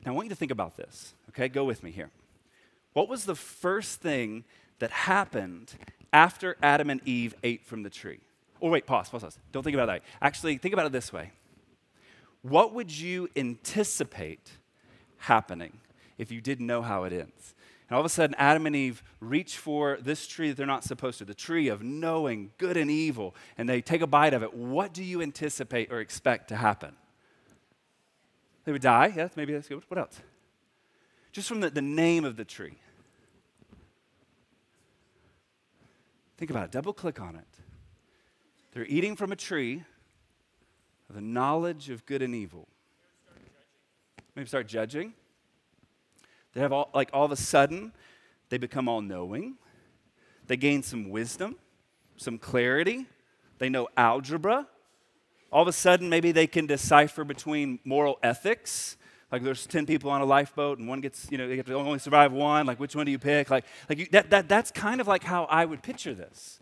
Now, 0.05 0.13
I 0.13 0.15
want 0.15 0.27
you 0.27 0.31
to 0.31 0.37
think 0.37 0.51
about 0.51 0.77
this, 0.77 1.15
okay? 1.31 1.49
Go 1.49 1.65
with 1.65 1.83
me 1.83 1.91
here. 1.91 2.11
What 2.93 3.09
was 3.09 3.25
the 3.25 3.35
first 3.35 4.01
thing 4.01 4.45
that 4.79 4.91
happened 4.91 5.75
after 6.13 6.57
Adam 6.63 6.91
and 6.91 7.01
Eve 7.07 7.35
ate 7.43 7.65
from 7.65 7.83
the 7.83 7.91
tree? 7.91 8.21
Or 8.61 8.71
wait, 8.71 8.87
pause, 8.87 9.09
pause, 9.09 9.23
pause. 9.23 9.39
Don't 9.53 9.63
think 9.63 9.75
about 9.75 9.87
that. 9.87 10.03
Actually, 10.21 10.59
think 10.59 10.75
about 10.75 10.87
it 10.87 10.93
this 10.93 11.13
way. 11.13 11.33
What 12.43 12.75
would 12.75 12.91
you 12.91 13.29
anticipate 13.37 14.51
happening 15.19 15.79
if 16.19 16.31
you 16.31 16.41
didn't 16.41 16.67
know 16.67 16.83
how 16.83 17.05
it 17.05 17.13
ends? 17.13 17.55
And 17.95 17.99
all 17.99 18.01
of 18.01 18.07
a 18.07 18.13
sudden, 18.13 18.35
Adam 18.41 18.67
and 18.67 18.75
Eve 18.75 19.05
reach 19.21 19.57
for 19.57 19.99
this 20.01 20.27
tree 20.27 20.49
that 20.49 20.57
they're 20.57 20.67
not 20.67 20.83
supposed 20.83 21.19
to, 21.19 21.25
the 21.25 21.33
tree 21.33 21.69
of 21.69 21.85
knowing 21.85 22.51
good 22.59 22.77
and 22.77 22.91
evil, 22.91 23.37
and 23.57 23.69
they 23.69 23.81
take 23.81 24.01
a 24.01 24.07
bite 24.09 24.35
of 24.35 24.43
it. 24.43 24.53
What 24.53 24.93
do 24.93 25.05
you 25.05 25.23
anticipate 25.23 25.93
or 25.93 26.01
expect 26.01 26.49
to 26.49 26.57
happen? 26.57 26.97
They 28.65 28.73
would 28.73 28.83
die. 28.83 29.13
Yes, 29.15 29.37
maybe 29.37 29.53
that's 29.53 29.69
good. 29.69 29.81
What 29.87 29.99
else? 29.99 30.21
Just 31.31 31.47
from 31.47 31.61
the, 31.61 31.71
the 31.71 31.81
name 31.81 32.25
of 32.25 32.35
the 32.35 32.45
tree. 32.45 32.75
Think 36.37 36.51
about 36.51 36.65
it. 36.65 36.71
Double 36.73 36.93
click 36.93 37.21
on 37.21 37.37
it. 37.37 37.47
They're 38.73 38.87
eating 38.87 39.15
from 39.15 39.31
a 39.31 39.37
tree 39.37 39.85
of 41.09 41.15
the 41.15 41.23
knowledge 41.23 41.91
of 41.91 42.05
good 42.07 42.23
and 42.23 42.35
evil. 42.35 42.67
Maybe 44.35 44.49
start 44.49 44.67
judging. 44.67 45.15
They 46.55 46.61
have 46.61 46.73
all, 46.73 46.91
like 46.95 47.11
all 47.13 47.25
of 47.25 47.33
a 47.33 47.37
sudden, 47.37 47.93
they 48.49 48.59
become 48.59 48.89
all 48.89 49.01
knowing. 49.01 49.57
They 50.47 50.57
gain 50.57 50.83
some 50.83 51.11
wisdom, 51.11 51.57
some 52.17 52.39
clarity. 52.39 53.07
They 53.59 53.69
know 53.69 53.89
algebra. 53.97 54.67
All 55.51 55.63
of 55.63 55.69
a 55.69 55.73
sudden, 55.73 56.09
maybe 56.09 56.33
they 56.33 56.47
can 56.47 56.67
decipher 56.67 57.25
between 57.25 57.81
moral 57.85 58.19
ethics. 58.23 58.97
Like 59.33 59.43
there's 59.43 59.67
10 59.67 59.87
people 59.87 60.11
on 60.11 60.21
a 60.21 60.25
lifeboat 60.25 60.79
and 60.79 60.89
one 60.89 61.01
gets, 61.01 61.31
you 61.31 61.39
know, 61.39 61.49
they 61.49 61.61
to 61.61 61.75
only 61.75 61.99
survive 61.99 62.33
one. 62.33 62.67
Like 62.67 62.79
which 62.79 62.95
one 62.95 63.07
do 63.07 63.13
you 63.13 63.19
pick? 63.19 63.51
Like, 63.51 63.65
like 63.89 63.99
you, 63.99 64.07
that, 64.13 64.31
that, 64.31 64.49
that's 64.49 64.71
kind 64.71 65.01
of 65.01 65.09
like 65.09 65.25
how 65.25 65.45
I 65.45 65.65
would 65.65 65.83
picture 65.83 66.15
this. 66.15 66.61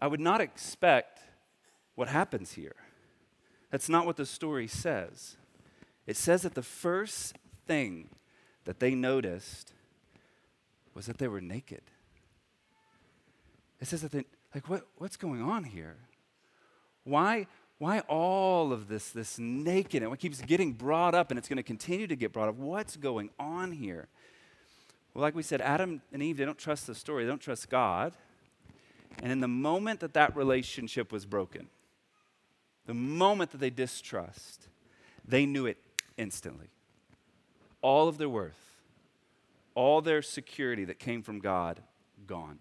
I 0.00 0.06
would 0.06 0.20
not 0.20 0.40
expect 0.40 1.18
what 1.96 2.06
happens 2.06 2.52
here. 2.52 2.76
That's 3.72 3.88
not 3.88 4.06
what 4.06 4.16
the 4.16 4.26
story 4.26 4.68
says. 4.68 5.36
It 6.06 6.16
says 6.16 6.42
that 6.42 6.54
the 6.54 6.62
first 6.62 7.34
thing 7.66 8.10
that 8.68 8.80
they 8.80 8.94
noticed 8.94 9.72
was 10.92 11.06
that 11.06 11.16
they 11.16 11.26
were 11.26 11.40
naked. 11.40 11.80
It 13.80 13.88
says 13.88 14.02
that 14.02 14.12
they, 14.12 14.26
like, 14.54 14.68
what, 14.68 14.86
what's 14.98 15.16
going 15.16 15.40
on 15.40 15.64
here? 15.64 15.96
Why, 17.04 17.46
why 17.78 18.00
all 18.00 18.70
of 18.70 18.88
this, 18.88 19.08
this 19.08 19.38
naked, 19.38 20.02
and 20.02 20.12
it 20.12 20.18
keeps 20.18 20.42
getting 20.42 20.74
brought 20.74 21.14
up, 21.14 21.30
and 21.30 21.38
it's 21.38 21.48
going 21.48 21.56
to 21.56 21.62
continue 21.62 22.06
to 22.08 22.14
get 22.14 22.34
brought 22.34 22.50
up? 22.50 22.56
What's 22.56 22.98
going 22.98 23.30
on 23.38 23.72
here? 23.72 24.08
Well, 25.14 25.22
like 25.22 25.34
we 25.34 25.42
said, 25.42 25.62
Adam 25.62 26.02
and 26.12 26.22
Eve, 26.22 26.36
they 26.36 26.44
don't 26.44 26.58
trust 26.58 26.86
the 26.86 26.94
story, 26.94 27.24
they 27.24 27.30
don't 27.30 27.40
trust 27.40 27.70
God. 27.70 28.12
And 29.22 29.32
in 29.32 29.40
the 29.40 29.48
moment 29.48 30.00
that 30.00 30.12
that 30.12 30.36
relationship 30.36 31.10
was 31.10 31.24
broken, 31.24 31.68
the 32.84 32.92
moment 32.92 33.52
that 33.52 33.58
they 33.62 33.70
distrust, 33.70 34.68
they 35.26 35.46
knew 35.46 35.64
it 35.64 35.78
instantly. 36.18 36.68
All 37.80 38.08
of 38.08 38.18
their 38.18 38.28
worth, 38.28 38.76
all 39.74 40.00
their 40.00 40.22
security 40.22 40.84
that 40.84 40.98
came 40.98 41.22
from 41.22 41.38
God, 41.38 41.80
gone. 42.26 42.58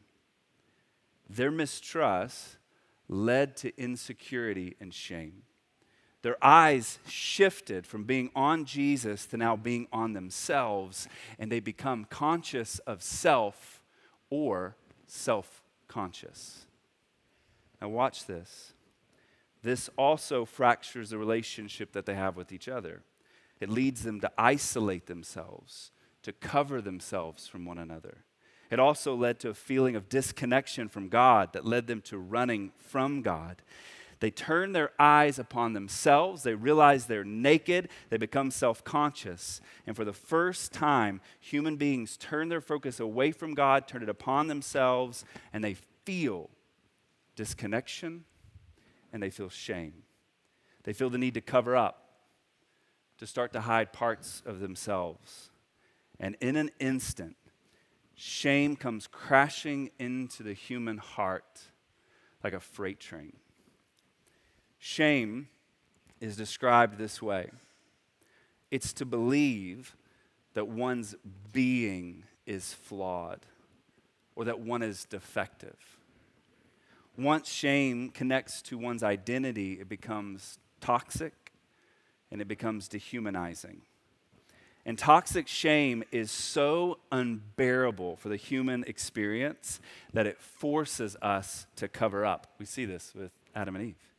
Their 1.29 1.51
mistrust 1.51 2.57
led 3.09 3.55
to 3.57 3.75
insecurity 3.81 4.75
and 4.79 4.93
shame. 4.93 5.43
Their 6.21 6.37
eyes 6.41 6.99
shifted 7.07 7.85
from 7.85 8.03
being 8.03 8.31
on 8.35 8.65
Jesus 8.65 9.25
to 9.27 9.37
now 9.37 9.55
being 9.55 9.87
on 9.93 10.13
themselves, 10.13 11.07
and 11.39 11.51
they 11.51 11.59
become 11.59 12.05
conscious 12.05 12.79
of 12.79 13.01
self 13.01 13.81
or 14.29 14.75
self 15.05 15.63
conscious. 15.87 16.65
Now, 17.81 17.89
watch 17.89 18.25
this. 18.25 18.73
This 19.63 19.89
also 19.97 20.45
fractures 20.45 21.11
the 21.11 21.17
relationship 21.17 21.91
that 21.93 22.05
they 22.05 22.15
have 22.15 22.35
with 22.35 22.51
each 22.51 22.67
other. 22.67 23.03
It 23.59 23.69
leads 23.69 24.03
them 24.03 24.19
to 24.21 24.31
isolate 24.37 25.07
themselves, 25.07 25.91
to 26.23 26.33
cover 26.33 26.81
themselves 26.81 27.47
from 27.47 27.65
one 27.65 27.77
another. 27.77 28.25
It 28.69 28.79
also 28.79 29.15
led 29.15 29.39
to 29.39 29.49
a 29.49 29.53
feeling 29.53 29.95
of 29.95 30.09
disconnection 30.09 30.89
from 30.89 31.09
God 31.09 31.53
that 31.53 31.65
led 31.65 31.87
them 31.87 32.01
to 32.01 32.17
running 32.17 32.71
from 32.77 33.21
God. 33.21 33.61
They 34.19 34.31
turn 34.31 34.73
their 34.73 34.91
eyes 34.99 35.37
upon 35.37 35.73
themselves. 35.73 36.43
They 36.43 36.55
realize 36.55 37.05
they're 37.05 37.23
naked. 37.23 37.89
They 38.09 38.17
become 38.17 38.49
self 38.49 38.83
conscious. 38.83 39.61
And 39.85 39.95
for 39.95 40.05
the 40.05 40.13
first 40.13 40.73
time, 40.73 41.21
human 41.39 41.75
beings 41.75 42.17
turn 42.17 42.49
their 42.49 42.61
focus 42.61 42.99
away 42.99 43.31
from 43.31 43.53
God, 43.53 43.87
turn 43.87 44.01
it 44.01 44.09
upon 44.09 44.47
themselves, 44.47 45.23
and 45.53 45.63
they 45.63 45.75
feel 46.03 46.49
disconnection 47.35 48.25
and 49.13 49.21
they 49.21 49.29
feel 49.29 49.49
shame. 49.49 49.93
They 50.83 50.93
feel 50.93 51.09
the 51.09 51.17
need 51.17 51.35
to 51.35 51.41
cover 51.41 51.75
up, 51.75 52.06
to 53.17 53.27
start 53.27 53.53
to 53.53 53.61
hide 53.61 53.93
parts 53.93 54.43
of 54.45 54.59
themselves. 54.59 55.49
And 56.19 56.35
in 56.39 56.55
an 56.55 56.71
instant, 56.79 57.35
shame 58.15 58.75
comes 58.75 59.07
crashing 59.07 59.91
into 59.99 60.43
the 60.43 60.53
human 60.53 60.97
heart 60.97 61.61
like 62.43 62.53
a 62.53 62.59
freight 62.59 62.99
train. 62.99 63.33
Shame 64.77 65.47
is 66.19 66.35
described 66.35 66.97
this 66.97 67.21
way 67.21 67.49
it's 68.69 68.91
to 68.93 69.05
believe 69.05 69.95
that 70.53 70.67
one's 70.67 71.15
being 71.53 72.23
is 72.45 72.73
flawed 72.73 73.45
or 74.35 74.45
that 74.45 74.59
one 74.59 74.81
is 74.81 75.05
defective. 75.05 75.97
Once 77.17 77.49
shame 77.49 78.09
connects 78.09 78.61
to 78.61 78.77
one's 78.77 79.03
identity, 79.03 79.73
it 79.79 79.87
becomes 79.87 80.59
toxic 80.81 81.46
and 82.31 82.41
it 82.41 82.47
becomes 82.47 82.87
dehumanizing. 82.87 83.81
And 84.85 84.97
toxic 84.97 85.49
shame 85.49 86.03
is 86.11 86.31
so 86.31 86.99
unbearable 87.11 88.15
for 88.15 88.29
the 88.29 88.37
human 88.37 88.85
experience 88.85 89.81
that 90.13 90.25
it 90.25 90.39
forces 90.39 91.17
us 91.21 91.67
to 91.75 91.89
cover 91.89 92.25
up. 92.25 92.47
We 92.57 92.65
see 92.65 92.85
this 92.85 93.13
with 93.13 93.31
Adam 93.53 93.75
and 93.75 93.89
Eve. 93.89 94.13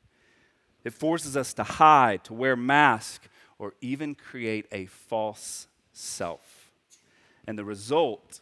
It 0.84 0.92
forces 0.92 1.36
us 1.38 1.54
to 1.54 1.62
hide, 1.62 2.22
to 2.24 2.34
wear 2.34 2.54
masks, 2.54 3.28
or 3.58 3.72
even 3.80 4.14
create 4.14 4.66
a 4.70 4.86
false 4.86 5.68
self. 5.92 6.70
And 7.46 7.58
the 7.58 7.64
result 7.64 8.40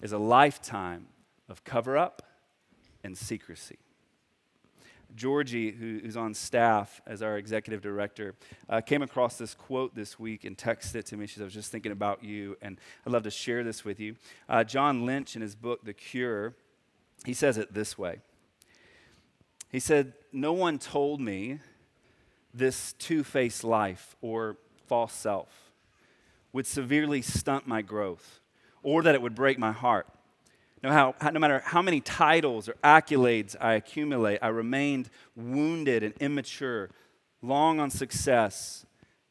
is 0.00 0.12
a 0.12 0.18
lifetime 0.18 1.06
of 1.48 1.62
cover 1.64 1.96
up 1.96 2.22
and 3.04 3.16
secrecy. 3.16 3.78
Georgie, 5.14 5.70
who's 5.70 6.16
on 6.16 6.34
staff 6.34 7.00
as 7.06 7.22
our 7.22 7.36
executive 7.36 7.82
director, 7.82 8.34
uh, 8.68 8.80
came 8.80 9.02
across 9.02 9.36
this 9.36 9.54
quote 9.54 9.94
this 9.94 10.18
week 10.18 10.44
and 10.44 10.56
texted 10.56 10.96
it 10.96 11.06
to 11.06 11.16
me. 11.16 11.26
She 11.26 11.34
said, 11.34 11.42
I 11.42 11.44
was 11.44 11.54
just 11.54 11.70
thinking 11.72 11.92
about 11.92 12.24
you, 12.24 12.56
and 12.62 12.78
I'd 13.06 13.12
love 13.12 13.22
to 13.24 13.30
share 13.30 13.64
this 13.64 13.84
with 13.84 14.00
you. 14.00 14.16
Uh, 14.48 14.64
John 14.64 15.06
Lynch, 15.06 15.36
in 15.36 15.42
his 15.42 15.54
book, 15.54 15.84
The 15.84 15.92
Cure, 15.92 16.54
he 17.24 17.34
says 17.34 17.58
it 17.58 17.72
this 17.72 17.96
way 17.96 18.18
He 19.70 19.80
said, 19.80 20.14
No 20.32 20.52
one 20.52 20.78
told 20.78 21.20
me 21.20 21.60
this 22.54 22.92
two 22.94 23.24
faced 23.24 23.64
life 23.64 24.16
or 24.20 24.56
false 24.86 25.12
self 25.12 25.72
would 26.52 26.66
severely 26.66 27.22
stunt 27.22 27.66
my 27.66 27.80
growth 27.80 28.40
or 28.82 29.02
that 29.02 29.14
it 29.14 29.22
would 29.22 29.34
break 29.34 29.58
my 29.58 29.72
heart. 29.72 30.06
No, 30.82 30.90
how, 30.90 31.14
no 31.30 31.38
matter 31.38 31.62
how 31.64 31.80
many 31.80 32.00
titles 32.00 32.68
or 32.68 32.74
accolades 32.82 33.54
I 33.60 33.74
accumulate, 33.74 34.40
I 34.42 34.48
remained 34.48 35.10
wounded 35.36 36.02
and 36.02 36.14
immature, 36.18 36.90
long 37.40 37.78
on 37.78 37.88
success, 37.88 38.84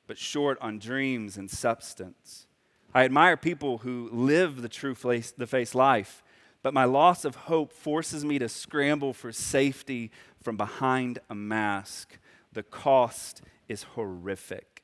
but 0.08 0.18
short 0.18 0.58
on 0.62 0.80
dreams 0.80 1.38
and 1.38 1.52
substance. 1.52 2.48
I 2.94 3.04
admire 3.04 3.36
people 3.36 3.80
who 3.80 4.10
live 4.12 4.62
the 4.62 4.70
true 4.70 4.96
face, 4.96 5.32
the 5.32 5.48
face 5.48 5.76
life, 5.76 6.24
but 6.64 6.74
my 6.74 6.86
loss 6.86 7.26
of 7.26 7.36
hope 7.36 7.74
forces 7.74 8.24
me 8.24 8.40
to 8.40 8.48
scramble 8.48 9.14
for 9.14 9.32
safety 9.32 10.12
from 10.42 10.56
behind 10.56 11.20
a 11.30 11.36
mask. 11.36 12.18
The 12.54 12.64
cost 12.64 13.42
is 13.68 13.84
horrific. 13.84 14.84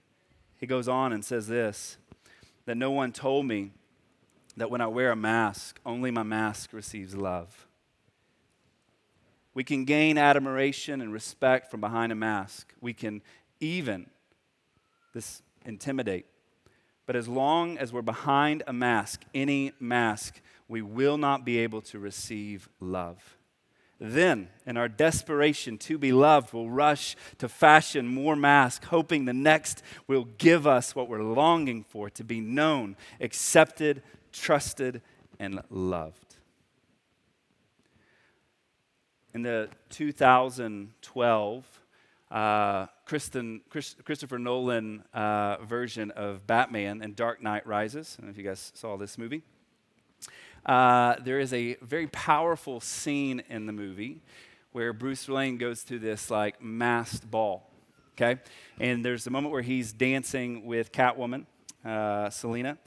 He 0.58 0.66
goes 0.66 0.88
on 0.88 1.14
and 1.14 1.24
says 1.24 1.48
this 1.48 1.98
that 2.66 2.76
no 2.76 2.92
one 2.92 3.14
told 3.14 3.46
me 3.46 3.72
that 4.58 4.70
when 4.72 4.82
I 4.82 4.88
wear 4.88 5.12
a 5.12 5.16
mask, 5.16 5.80
only 5.86 6.12
my 6.12 6.24
mask 6.24 6.74
receives 6.74 7.16
love. 7.16 7.68
We 9.54 9.64
can 9.64 9.86
gain 9.86 10.18
admiration 10.18 11.00
and 11.02 11.14
respect 11.14 11.72
from 11.72 11.80
behind 11.80 12.12
a 12.12 12.16
mask. 12.16 12.74
We 12.82 12.94
can 12.94 13.22
even 13.60 14.08
this 15.14 15.42
intimidate. 15.66 16.26
But 17.06 17.16
as 17.16 17.28
long 17.28 17.78
as 17.78 17.94
we're 17.94 18.02
behind 18.02 18.64
a 18.68 18.74
mask, 18.74 19.24
any 19.34 19.72
mask, 19.80 20.42
we 20.68 20.82
will 20.82 21.18
not 21.18 21.46
be 21.46 21.60
able 21.60 21.82
to 21.82 22.00
receive 22.00 22.68
love. 22.80 23.38
Then, 24.00 24.50
in 24.68 24.78
our 24.78 24.88
desperation 24.88 25.80
to 25.80 25.98
be 25.98 26.12
loved, 26.12 26.54
we'll 26.54 26.70
rush 26.70 27.16
to 27.40 27.50
fashion 27.50 28.08
more 28.08 28.36
masks, 28.36 28.86
hoping 28.88 29.26
the 29.26 29.34
next 29.34 29.82
will 30.06 30.26
give 30.38 30.68
us 30.68 30.96
what 30.96 31.10
we're 31.10 31.24
longing 31.24 31.84
for 31.84 32.10
to 32.12 32.24
be 32.24 32.40
known, 32.40 32.96
accepted, 33.20 34.04
trusted, 34.38 35.02
and 35.40 35.62
loved. 35.70 36.36
In 39.34 39.42
the 39.44 39.70
2012 39.90 41.66
uh, 42.30 42.88
Kristen, 43.06 43.62
Chris, 43.70 43.96
Christopher 44.04 44.38
Nolan 44.38 45.04
uh, 45.14 45.58
version 45.64 46.12
of 46.12 46.46
Batman 46.46 47.02
and 47.02 47.16
Dark 47.16 47.42
Knight 47.42 47.66
Rises, 47.66 48.16
I 48.18 48.22
don't 48.22 48.28
know 48.28 48.32
if 48.32 48.38
you 48.38 48.44
guys 48.44 48.72
saw 48.76 48.98
this 48.98 49.18
movie. 49.18 49.44
uh, 50.66 51.16
there 51.24 51.40
is 51.40 51.54
a 51.54 51.76
very 51.82 52.08
powerful 52.08 52.82
scene 52.82 53.42
in 53.50 53.66
the 53.66 53.74
movie 53.74 54.22
where 54.74 54.92
Bruce 54.92 55.28
Wayne 55.30 55.58
goes 55.58 55.84
to 55.86 56.00
this 56.00 56.30
like 56.30 56.62
masked 56.62 57.30
ball. 57.30 57.70
Okay, 58.20 58.42
and 58.80 59.06
there's 59.06 59.28
a 59.28 59.30
moment 59.30 59.54
where 59.54 59.62
he's 59.62 59.94
dancing 59.94 60.66
with 60.66 60.92
Catwoman, 60.92 61.46
uh, 61.86 62.32
Selina, 62.32 62.80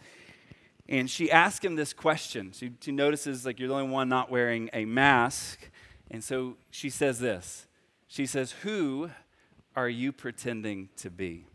and 0.90 1.08
she 1.08 1.30
asks 1.30 1.64
him 1.64 1.76
this 1.76 1.92
question. 1.92 2.50
She, 2.52 2.72
she 2.80 2.90
notices 2.90 3.46
like 3.46 3.60
you're 3.60 3.68
the 3.68 3.74
only 3.74 3.88
one 3.88 4.08
not 4.08 4.30
wearing 4.30 4.68
a 4.72 4.84
mask, 4.84 5.70
and 6.10 6.22
so 6.22 6.56
she 6.70 6.90
says 6.90 7.20
this. 7.20 7.66
She 8.08 8.26
says, 8.26 8.52
"Who 8.62 9.10
are 9.76 9.88
you 9.88 10.10
pretending 10.10 10.88
to 10.96 11.08
be?" 11.08 11.46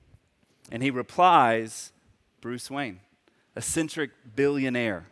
And 0.71 0.81
he 0.81 0.89
replies, 0.89 1.91
"Bruce 2.39 2.71
Wayne, 2.71 3.01
eccentric 3.57 4.11
billionaire." 4.35 5.07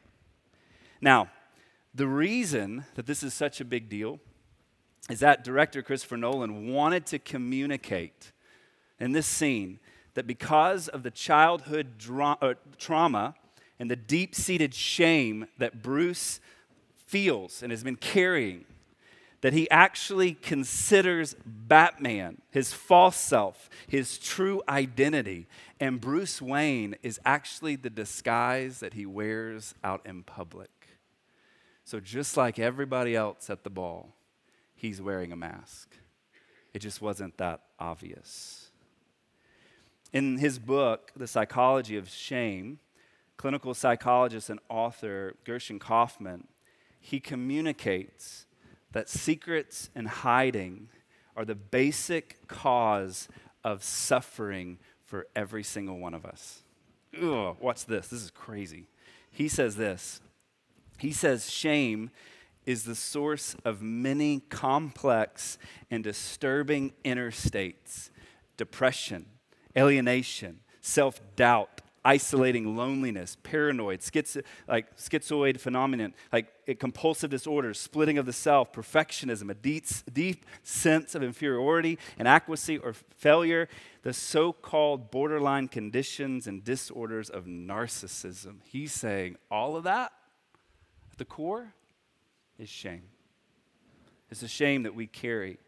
Now, 1.01 1.29
the 1.93 2.07
reason 2.07 2.85
that 2.95 3.05
this 3.05 3.23
is 3.23 3.33
such 3.33 3.59
a 3.59 3.65
big 3.65 3.89
deal 3.89 4.19
is 5.09 5.19
that 5.19 5.43
director 5.43 5.81
Christopher 5.81 6.15
Nolan 6.15 6.71
wanted 6.71 7.05
to 7.07 7.19
communicate 7.19 8.31
in 9.01 9.11
this 9.11 9.27
scene 9.27 9.79
that 10.13 10.25
because 10.25 10.87
of 10.87 11.03
the 11.03 11.11
childhood 11.11 11.97
dra- 11.97 12.37
uh, 12.41 12.53
trauma 12.77 13.35
and 13.79 13.89
the 13.89 13.95
deep 13.95 14.35
seated 14.35 14.73
shame 14.73 15.47
that 15.57 15.81
Bruce 15.81 16.39
feels 17.07 17.61
and 17.61 17.71
has 17.71 17.83
been 17.83 17.95
carrying, 17.95 18.65
that 19.41 19.53
he 19.53 19.69
actually 19.69 20.33
considers 20.33 21.35
Batman, 21.45 22.41
his 22.49 22.71
false 22.71 23.17
self, 23.17 23.69
his 23.87 24.17
true 24.17 24.61
identity, 24.69 25.47
and 25.79 25.99
Bruce 25.99 26.41
Wayne 26.41 26.95
is 27.03 27.19
actually 27.25 27.75
the 27.75 27.89
disguise 27.89 28.79
that 28.79 28.93
he 28.93 29.05
wears 29.05 29.75
out 29.83 30.01
in 30.05 30.23
public. 30.23 30.69
So, 31.83 31.99
just 31.99 32.37
like 32.37 32.57
everybody 32.57 33.15
else 33.15 33.49
at 33.49 33.65
the 33.65 33.69
ball, 33.69 34.15
he's 34.75 35.01
wearing 35.01 35.33
a 35.33 35.35
mask. 35.35 35.89
It 36.73 36.79
just 36.79 37.01
wasn't 37.01 37.37
that 37.37 37.61
obvious. 37.79 38.69
In 40.13 40.37
his 40.37 40.57
book, 40.57 41.11
The 41.15 41.27
Psychology 41.27 41.97
of 41.97 42.09
Shame, 42.09 42.79
clinical 43.37 43.73
psychologist 43.73 44.49
and 44.49 44.59
author 44.69 45.35
Gershon 45.43 45.79
Kaufman, 45.79 46.47
he 46.99 47.19
communicates 47.19 48.45
that 48.91 49.09
secrets 49.09 49.89
and 49.95 50.07
hiding 50.07 50.89
are 51.35 51.45
the 51.45 51.55
basic 51.55 52.47
cause 52.47 53.27
of 53.63 53.83
suffering 53.83 54.77
for 55.03 55.27
every 55.35 55.63
single 55.63 55.99
one 55.99 56.13
of 56.13 56.25
us. 56.25 56.63
Ugh, 57.21 57.55
watch 57.59 57.85
this. 57.85 58.07
This 58.07 58.21
is 58.21 58.31
crazy. 58.31 58.87
He 59.31 59.47
says 59.47 59.75
this 59.75 60.21
he 60.97 61.11
says 61.11 61.51
shame 61.51 62.11
is 62.65 62.83
the 62.83 62.95
source 62.95 63.55
of 63.65 63.81
many 63.81 64.39
complex 64.49 65.57
and 65.91 66.03
disturbing 66.03 66.93
inner 67.03 67.31
states 67.31 68.09
depression, 68.55 69.25
alienation, 69.77 70.59
self 70.81 71.19
doubt, 71.35 71.81
isolating 72.05 72.75
loneliness, 72.75 73.37
paranoid, 73.43 73.99
schizo, 74.01 74.43
like 74.67 74.95
schizoid 74.97 75.59
phenomenon, 75.59 76.13
like 76.31 76.79
compulsive 76.79 77.29
disorders, 77.29 77.79
splitting 77.79 78.17
of 78.17 78.25
the 78.25 78.33
self, 78.33 78.73
perfectionism, 78.73 79.49
a 79.49 79.53
deep, 79.53 79.85
deep 80.11 80.45
sense 80.63 81.15
of 81.15 81.23
inferiority, 81.23 81.97
inadequacy, 82.17 82.77
or 82.77 82.93
failure, 83.15 83.69
the 84.03 84.13
so 84.13 84.51
called 84.51 85.11
borderline 85.11 85.67
conditions 85.67 86.47
and 86.47 86.63
disorders 86.63 87.29
of 87.29 87.45
narcissism. 87.45 88.57
He's 88.65 88.91
saying 88.91 89.37
all 89.49 89.75
of 89.75 89.83
that 89.83 90.11
at 91.11 91.17
the 91.17 91.25
core 91.25 91.73
is 92.59 92.69
shame. 92.69 93.03
It's 94.29 94.43
a 94.43 94.47
shame 94.47 94.83
that 94.83 94.95
we 94.95 95.07
carry. 95.07 95.59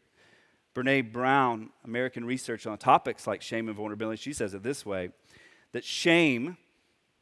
Brene 0.74 1.14
Brown, 1.14 1.70
American 1.86 2.26
research 2.26 2.68
on 2.68 2.78
topics 2.78 3.26
like 3.26 3.42
shame 3.42 3.70
and 3.70 3.78
vulnerability, 3.78 4.22
she 4.22 4.34
says 4.34 4.54
it 4.54 4.64
this 4.64 4.86
way 4.86 5.12
that 5.76 5.84
shame 5.84 6.56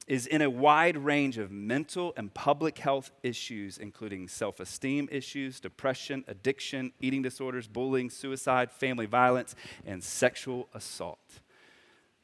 is 0.06 0.28
in 0.28 0.40
a 0.44 0.48
wide 0.48 0.96
range 0.96 1.40
of 1.40 1.50
mental 1.50 2.14
and 2.16 2.32
public 2.36 2.78
health 2.78 3.10
issues, 3.24 3.80
including 3.80 4.28
self 4.28 4.60
esteem 4.60 5.10
issues, 5.12 5.60
depression, 5.60 6.24
addiction, 6.28 6.94
eating 7.02 7.24
disorders, 7.24 7.68
bullying, 7.68 8.12
suicide, 8.12 8.72
family 8.72 9.08
violence, 9.08 9.56
and 9.88 10.04
sexual 10.04 10.70
assault. 10.72 11.40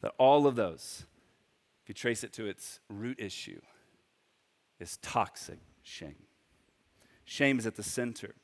That 0.02 0.14
all 0.20 0.46
of 0.46 0.56
those, 0.56 1.08
if 1.82 1.90
you 1.90 1.96
trace 1.96 2.24
it 2.24 2.32
to 2.34 2.46
its 2.46 2.80
root 2.90 3.20
issue, 3.20 3.62
is 4.80 4.98
toxic 4.98 5.58
shame. 5.82 6.28
Shame 7.26 7.58
is 7.58 7.66
at 7.66 7.76
the 7.76 7.82
center 7.82 8.36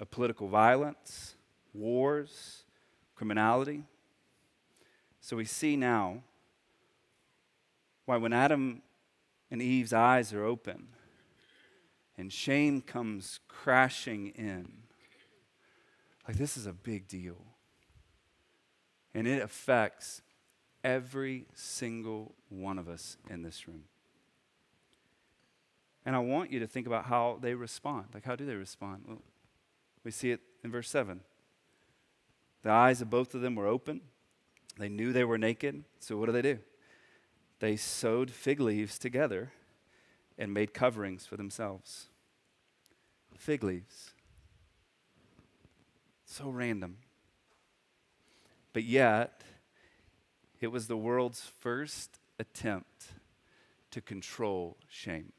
of 0.00 0.10
political 0.10 0.48
violence, 0.48 1.36
wars, 1.72 2.64
criminality. 3.14 3.84
So 5.22 5.36
we 5.36 5.44
see 5.44 5.76
now 5.76 6.24
why 8.06 8.16
when 8.16 8.32
Adam 8.32 8.82
and 9.52 9.62
Eve's 9.62 9.92
eyes 9.92 10.32
are 10.34 10.44
open 10.44 10.88
and 12.18 12.32
shame 12.32 12.80
comes 12.82 13.38
crashing 13.46 14.30
in, 14.30 14.72
like 16.26 16.36
this 16.36 16.56
is 16.56 16.66
a 16.66 16.72
big 16.72 17.06
deal. 17.06 17.36
And 19.14 19.28
it 19.28 19.40
affects 19.40 20.22
every 20.82 21.46
single 21.54 22.34
one 22.48 22.78
of 22.78 22.88
us 22.88 23.16
in 23.30 23.42
this 23.42 23.68
room. 23.68 23.84
And 26.04 26.16
I 26.16 26.18
want 26.18 26.50
you 26.50 26.58
to 26.58 26.66
think 26.66 26.88
about 26.88 27.04
how 27.04 27.38
they 27.40 27.54
respond. 27.54 28.06
Like, 28.12 28.24
how 28.24 28.34
do 28.34 28.44
they 28.44 28.56
respond? 28.56 29.04
Well, 29.06 29.22
we 30.02 30.10
see 30.10 30.32
it 30.32 30.40
in 30.64 30.72
verse 30.72 30.90
7. 30.90 31.20
The 32.64 32.70
eyes 32.70 33.00
of 33.00 33.08
both 33.08 33.34
of 33.34 33.40
them 33.40 33.54
were 33.54 33.68
open. 33.68 34.00
They 34.78 34.88
knew 34.88 35.12
they 35.12 35.24
were 35.24 35.38
naked. 35.38 35.84
So, 36.00 36.16
what 36.16 36.26
do 36.26 36.32
they 36.32 36.42
do? 36.42 36.58
They 37.60 37.76
sewed 37.76 38.30
fig 38.30 38.60
leaves 38.60 38.98
together 38.98 39.52
and 40.38 40.52
made 40.52 40.74
coverings 40.74 41.26
for 41.26 41.36
themselves. 41.36 42.08
Fig 43.36 43.62
leaves. 43.62 44.10
So 46.24 46.48
random. 46.48 46.98
But 48.72 48.84
yet, 48.84 49.42
it 50.60 50.68
was 50.68 50.86
the 50.86 50.96
world's 50.96 51.42
first 51.60 52.18
attempt 52.38 53.12
to 53.90 54.00
control 54.00 54.78
shame 54.88 55.32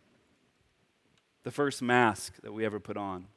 the 1.44 1.52
first 1.52 1.82
mask 1.82 2.42
that 2.42 2.54
we 2.54 2.66
ever 2.66 2.80
put 2.80 2.98
on. 2.98 3.28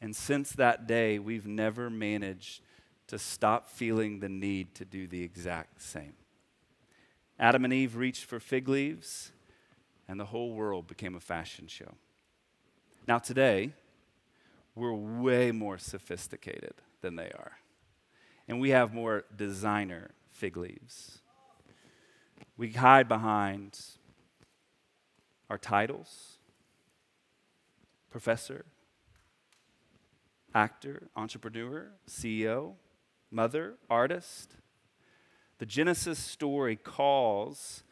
And 0.00 0.14
since 0.14 0.52
that 0.52 0.86
day, 0.86 1.18
we've 1.18 1.46
never 1.46 1.88
managed 1.88 2.62
to 3.08 3.18
stop 3.18 3.68
feeling 3.68 4.20
the 4.20 4.28
need 4.28 4.74
to 4.76 4.84
do 4.84 5.06
the 5.06 5.22
exact 5.22 5.82
same. 5.82 6.14
Adam 7.38 7.64
and 7.64 7.72
Eve 7.72 7.96
reached 7.96 8.24
for 8.24 8.38
fig 8.40 8.68
leaves, 8.68 9.32
and 10.06 10.18
the 10.18 10.26
whole 10.26 10.52
world 10.52 10.86
became 10.86 11.14
a 11.14 11.20
fashion 11.20 11.66
show. 11.66 11.94
Now, 13.06 13.18
today, 13.18 13.72
we're 14.74 14.94
way 14.94 15.50
more 15.50 15.78
sophisticated 15.78 16.74
than 17.00 17.16
they 17.16 17.30
are. 17.30 17.58
And 18.46 18.60
we 18.60 18.70
have 18.70 18.94
more 18.94 19.24
designer 19.34 20.10
fig 20.30 20.56
leaves. 20.56 21.18
We 22.56 22.72
hide 22.72 23.08
behind 23.08 23.78
our 25.50 25.58
titles 25.58 26.38
professor, 28.10 28.64
actor, 30.54 31.08
entrepreneur, 31.14 31.88
CEO, 32.08 32.74
mother, 33.30 33.74
artist. 33.88 34.54
The 35.58 35.66
Genesis 35.66 36.18
story 36.18 36.76
calls 36.76 37.82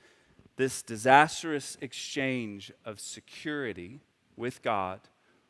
this 0.57 0.83
disastrous 0.83 1.77
exchange 1.81 2.73
of 2.85 3.01
security 3.01 4.01
with 4.37 4.63
God 4.63 5.01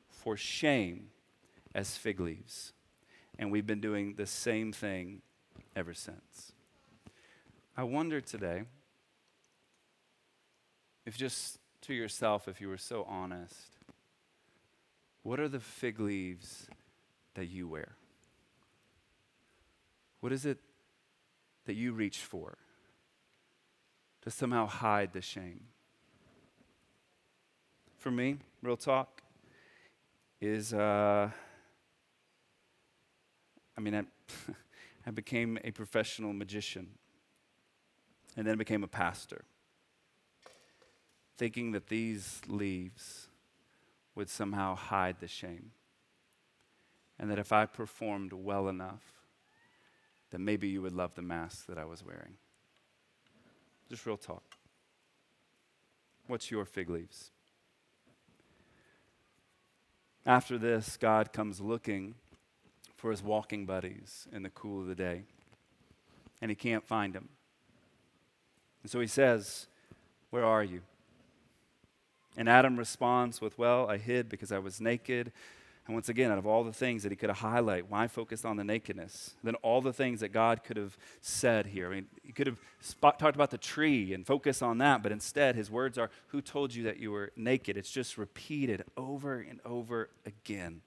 for 0.09 0.37
shame 0.37 1.09
as 1.75 1.97
fig 1.97 2.21
leaves. 2.21 2.73
And 3.39 3.53
we've 3.53 3.67
been 3.67 3.81
doing 3.81 4.15
the 4.15 4.27
same 4.27 4.73
thing 4.73 5.23
ever 5.75 5.95
since. 5.95 6.53
I 7.77 7.83
wonder 7.85 8.21
today 8.21 8.63
if 11.05 11.17
just 11.17 11.59
to 11.83 11.95
yourself, 11.95 12.49
if 12.49 12.61
you 12.61 12.69
were 12.69 12.79
so 12.79 13.05
honest, 13.09 13.79
what 15.23 15.39
are 15.39 15.49
the 15.49 15.61
fig 15.61 16.01
leaves 16.01 16.67
that 17.35 17.47
you 17.47 17.69
wear? 17.69 17.97
What 20.21 20.33
is 20.33 20.47
it 20.47 20.59
that 21.67 21.75
you 21.75 21.93
reach 21.93 22.19
for 22.19 22.59
to 24.23 24.31
somehow 24.31 24.67
hide 24.67 25.13
the 25.13 25.21
shame? 25.21 25.65
For 27.99 28.11
me, 28.11 28.39
real 28.63 28.77
talk, 28.77 29.23
is 30.41 30.73
uh, 30.73 31.31
I 33.77 33.81
mean, 33.81 33.95
I, 33.95 34.05
I 35.07 35.11
became 35.11 35.59
a 35.65 35.71
professional 35.71 36.33
magician 36.33 36.89
and 38.37 38.47
then 38.47 38.59
became 38.59 38.85
a 38.85 38.89
pastor. 38.89 39.45
thinking 41.37 41.73
that 41.73 41.89
these 41.89 42.41
leaves 42.47 43.29
would 44.15 44.31
somehow 44.31 44.75
hide 44.75 45.21
the 45.21 45.29
shame. 45.29 45.73
And 47.19 47.31
that 47.31 47.39
if 47.39 47.53
I 47.53 47.67
performed 47.67 48.33
well 48.33 48.69
enough, 48.69 49.16
then 50.37 50.45
maybe 50.45 50.69
you 50.69 50.83
would 50.83 50.93
love 50.93 51.15
the 51.15 51.23
mask 51.23 51.65
that 51.65 51.79
I 51.79 51.87
was 51.87 52.05
wearing. 52.05 52.35
Just 53.89 54.05
real 54.05 54.19
talk. 54.19 54.43
What's 56.27 56.51
your 56.51 56.67
fig 56.67 56.91
leaves? 56.91 57.31
After 60.27 60.59
this, 60.59 60.99
God 60.99 61.33
comes 61.33 61.59
looking 61.59 62.17
for 62.97 63.11
his 63.11 63.23
walking 63.23 63.65
buddies 63.65 64.29
in 64.31 64.43
the 64.43 64.51
cool 64.51 64.83
of 64.83 64.89
the 64.89 64.95
day, 64.95 65.23
and 66.43 66.51
he 66.51 66.55
can't 66.55 66.87
find 66.87 67.15
them. 67.15 67.31
And 68.83 68.91
so 68.91 69.01
he 69.01 69.07
says, 69.07 69.69
Where 70.29 70.45
are 70.45 70.63
you? 70.63 70.83
And 72.37 72.47
Adam 72.47 72.77
responds 72.77 73.41
with, 73.41 73.57
Well, 73.57 73.89
I 73.89 73.97
hid 73.97 74.29
because 74.29 74.53
I 74.53 74.59
was 74.59 74.83
naked. 74.83 75.33
And 75.87 75.95
once 75.95 76.09
again, 76.09 76.33
out 76.33 76.39
of 76.39 76.47
all 76.47 76.65
the 76.65 76.73
things 76.73 77.05
that 77.05 77.13
he 77.13 77.17
could 77.17 77.31
have 77.31 77.39
highlighted, 77.39 77.85
why 77.89 78.09
focus 78.09 78.45
on 78.45 78.57
the 78.57 78.65
nakedness? 78.65 79.37
Then 79.45 79.55
all 79.57 79.81
the 79.81 79.93
things 79.93 80.19
that 80.19 80.31
God 80.31 80.65
could 80.65 80.77
have 80.77 80.99
said 81.21 81.67
here. 81.67 81.87
I 81.87 81.95
mean, 81.95 82.07
he 82.25 82.33
could 82.33 82.49
have 82.49 82.59
spot, 82.81 83.21
talked 83.21 83.37
about 83.37 83.53
the 83.53 83.59
tree 83.59 84.13
and 84.13 84.27
focus 84.27 84.63
on 84.63 84.79
that, 84.79 85.05
but 85.05 85.13
instead 85.13 85.55
his 85.55 85.71
words 85.71 85.97
are, 85.97 86.11
Who 86.29 86.41
told 86.41 86.75
you 86.75 86.83
that 86.85 86.99
you 86.99 87.13
were 87.13 87.31
naked? 87.37 87.77
It's 87.77 87.91
just 87.91 88.19
repeated 88.19 88.83
over 88.97 89.39
and 89.39 89.61
over 89.65 90.11
again. 90.25 90.81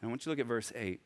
And 0.00 0.04
I 0.04 0.06
want 0.06 0.22
you 0.22 0.24
to 0.24 0.30
look 0.30 0.38
at 0.38 0.46
verse 0.46 0.72
8. 0.74 0.98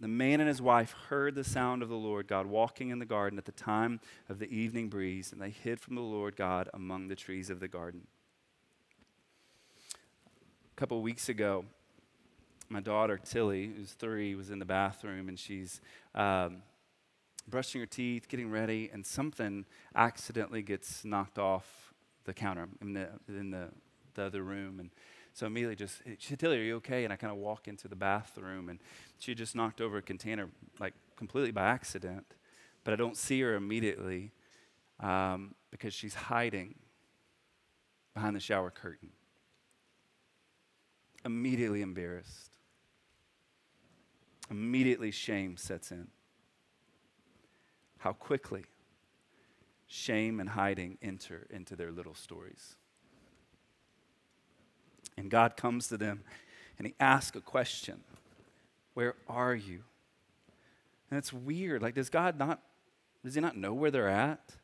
The 0.00 0.08
man 0.08 0.40
and 0.40 0.48
his 0.48 0.62
wife 0.62 0.94
heard 1.08 1.34
the 1.34 1.44
sound 1.44 1.82
of 1.82 1.90
the 1.90 1.96
Lord 1.96 2.26
God 2.26 2.46
walking 2.46 2.88
in 2.88 3.00
the 3.00 3.04
garden 3.04 3.38
at 3.38 3.44
the 3.44 3.52
time 3.52 4.00
of 4.30 4.38
the 4.38 4.48
evening 4.48 4.88
breeze, 4.88 5.30
and 5.30 5.42
they 5.42 5.50
hid 5.50 5.78
from 5.78 5.94
the 5.96 6.00
Lord 6.00 6.36
God 6.36 6.70
among 6.72 7.08
the 7.08 7.16
trees 7.16 7.50
of 7.50 7.60
the 7.60 7.68
garden. 7.68 8.06
A 10.78 10.80
couple 10.80 11.02
weeks 11.02 11.28
ago, 11.28 11.64
my 12.68 12.78
daughter 12.78 13.18
Tilly, 13.18 13.68
who's 13.76 13.90
three, 13.94 14.36
was 14.36 14.50
in 14.50 14.60
the 14.60 14.64
bathroom 14.64 15.28
and 15.28 15.36
she's 15.36 15.80
um, 16.14 16.58
brushing 17.48 17.80
her 17.80 17.86
teeth, 17.86 18.28
getting 18.28 18.48
ready, 18.48 18.88
and 18.92 19.04
something 19.04 19.64
accidentally 19.96 20.62
gets 20.62 21.04
knocked 21.04 21.36
off 21.36 21.92
the 22.26 22.32
counter 22.32 22.68
in 22.80 22.92
the, 22.92 23.08
in 23.26 23.50
the, 23.50 23.70
the 24.14 24.22
other 24.22 24.44
room. 24.44 24.78
And 24.78 24.90
so 25.34 25.48
immediately 25.48 25.74
just, 25.74 26.00
she 26.18 26.28
said, 26.28 26.38
Tilly, 26.38 26.58
are 26.58 26.62
you 26.62 26.76
okay? 26.76 27.02
And 27.02 27.12
I 27.12 27.16
kind 27.16 27.32
of 27.32 27.40
walk 27.40 27.66
into 27.66 27.88
the 27.88 27.96
bathroom 27.96 28.68
and 28.68 28.78
she 29.18 29.34
just 29.34 29.56
knocked 29.56 29.80
over 29.80 29.96
a 29.96 30.02
container 30.02 30.48
like 30.78 30.94
completely 31.16 31.50
by 31.50 31.64
accident. 31.64 32.24
But 32.84 32.92
I 32.92 32.96
don't 32.96 33.16
see 33.16 33.40
her 33.40 33.56
immediately 33.56 34.30
um, 35.00 35.56
because 35.72 35.92
she's 35.92 36.14
hiding 36.14 36.76
behind 38.14 38.36
the 38.36 38.40
shower 38.40 38.70
curtain. 38.70 39.08
Immediately 41.28 41.82
embarrassed. 41.82 42.52
Immediately 44.50 45.10
shame 45.10 45.58
sets 45.58 45.90
in. 45.90 46.08
How 47.98 48.14
quickly 48.14 48.64
shame 49.86 50.40
and 50.40 50.48
hiding 50.48 50.96
enter 51.02 51.46
into 51.50 51.76
their 51.76 51.92
little 51.92 52.14
stories. 52.14 52.76
And 55.18 55.30
God 55.30 55.54
comes 55.54 55.88
to 55.88 55.98
them 55.98 56.24
and 56.78 56.86
he 56.86 56.94
asks 56.98 57.36
a 57.36 57.42
question 57.42 58.00
Where 58.94 59.14
are 59.28 59.54
you? 59.54 59.82
And 61.10 61.18
it's 61.18 61.30
weird. 61.32 61.82
Like, 61.82 61.94
does 61.94 62.08
God 62.08 62.38
not, 62.38 62.62
does 63.22 63.34
he 63.34 63.42
not 63.42 63.54
know 63.54 63.74
where 63.74 63.90
they're 63.90 64.08
at? 64.08 64.56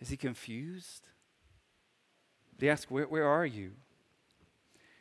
Is 0.00 0.08
he 0.08 0.16
confused? 0.16 1.02
Did 2.58 2.64
he 2.64 2.70
ask, 2.70 2.90
Where, 2.90 3.06
where 3.06 3.26
are 3.26 3.44
you? 3.44 3.72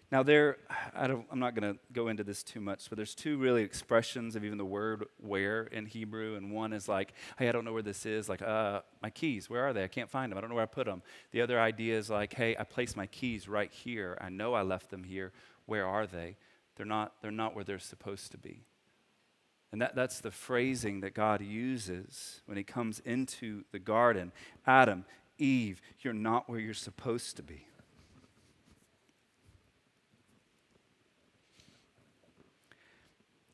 Now, 0.09 0.23
there, 0.23 0.57
I 0.95 1.05
I'm 1.05 1.39
not 1.39 1.53
going 1.53 1.73
to 1.73 1.79
go 1.91 2.07
into 2.07 2.23
this 2.23 2.41
too 2.41 2.61
much, 2.61 2.89
but 2.89 2.95
there's 2.95 3.13
two 3.13 3.37
really 3.37 3.63
expressions 3.63 4.37
of 4.37 4.45
even 4.45 4.57
the 4.57 4.65
word 4.65 5.05
where 5.17 5.63
in 5.63 5.85
Hebrew. 5.85 6.35
And 6.35 6.51
one 6.51 6.71
is 6.71 6.87
like, 6.87 7.13
hey, 7.37 7.49
I 7.49 7.51
don't 7.51 7.65
know 7.65 7.73
where 7.73 7.81
this 7.81 8.05
is. 8.05 8.29
Like, 8.29 8.41
uh, 8.41 8.81
my 9.01 9.09
keys, 9.09 9.49
where 9.49 9.67
are 9.67 9.73
they? 9.73 9.83
I 9.83 9.89
can't 9.89 10.09
find 10.09 10.31
them. 10.31 10.37
I 10.37 10.41
don't 10.41 10.49
know 10.49 10.55
where 10.55 10.63
I 10.63 10.67
put 10.67 10.85
them. 10.85 11.01
The 11.31 11.41
other 11.41 11.59
idea 11.59 11.97
is 11.97 12.09
like, 12.09 12.33
hey, 12.33 12.55
I 12.57 12.63
placed 12.63 12.95
my 12.95 13.05
keys 13.07 13.49
right 13.49 13.71
here. 13.71 14.17
I 14.21 14.29
know 14.29 14.53
I 14.53 14.61
left 14.61 14.91
them 14.91 15.03
here. 15.03 15.33
Where 15.65 15.85
are 15.85 16.07
they? 16.07 16.37
They're 16.77 16.85
not, 16.85 17.13
they're 17.21 17.31
not 17.31 17.53
where 17.53 17.65
they're 17.65 17.77
supposed 17.77 18.31
to 18.31 18.37
be. 18.37 18.63
And 19.73 19.81
that, 19.81 19.93
that's 19.95 20.21
the 20.21 20.31
phrasing 20.31 21.01
that 21.01 21.15
God 21.15 21.41
uses 21.41 22.41
when 22.45 22.57
he 22.57 22.63
comes 22.63 23.01
into 23.01 23.65
the 23.73 23.79
garden. 23.79 24.31
Adam, 24.65 25.03
Eve, 25.37 25.81
you're 25.99 26.13
not 26.13 26.49
where 26.49 26.59
you're 26.59 26.73
supposed 26.73 27.35
to 27.35 27.43
be. 27.43 27.67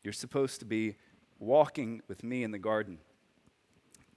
You're 0.04 0.14
supposed 0.14 0.60
to 0.60 0.66
be 0.66 0.96
walking 1.40 2.02
with 2.08 2.24
me 2.24 2.44
in 2.44 2.52
the 2.52 2.60
garden. 2.60 3.00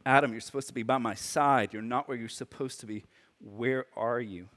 Adam, 0.04 0.32
you're 0.32 0.40
supposed 0.40 0.68
to 0.68 0.74
be 0.74 0.82
by 0.82 0.98
my 0.98 1.14
side. 1.14 1.72
You're 1.72 1.82
not 1.82 2.08
where 2.08 2.16
you're 2.16 2.28
supposed 2.28 2.80
to 2.80 2.86
be. 2.86 3.04
Where 3.40 3.86
are 3.96 4.20
you? 4.20 4.48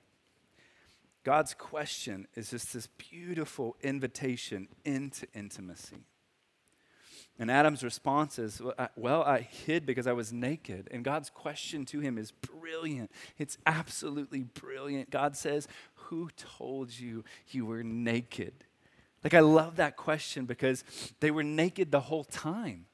God's 1.24 1.54
question 1.54 2.28
is 2.36 2.52
just 2.52 2.74
this 2.74 2.88
beautiful 2.88 3.76
invitation 3.82 4.68
into 4.86 5.28
intimacy. 5.34 6.06
And 7.38 7.50
Adam's 7.50 7.84
response 7.84 8.38
is, 8.38 8.62
Well, 8.96 9.24
I 9.24 9.40
hid 9.40 9.86
because 9.86 10.08
I 10.08 10.14
was 10.14 10.34
naked. 10.34 10.90
And 10.92 11.04
God's 11.04 11.30
question 11.30 11.86
to 11.86 12.00
him 12.02 12.18
is 12.18 12.32
brilliant. 12.32 13.12
It's 13.38 13.58
absolutely 13.66 14.44
brilliant. 14.44 15.10
God 15.10 15.38
says, 15.38 15.68
Who 15.96 16.30
told 16.36 16.98
you 17.00 17.24
you 17.48 17.66
were 17.66 17.84
naked? 17.84 18.66
Like, 19.24 19.34
I 19.34 19.42
love 19.42 19.78
that 19.78 19.98
question 19.98 20.46
because 20.46 20.84
they 21.20 21.32
were 21.32 21.44
naked 21.44 21.92
the 21.92 22.00
whole 22.00 22.24
time. 22.24 22.86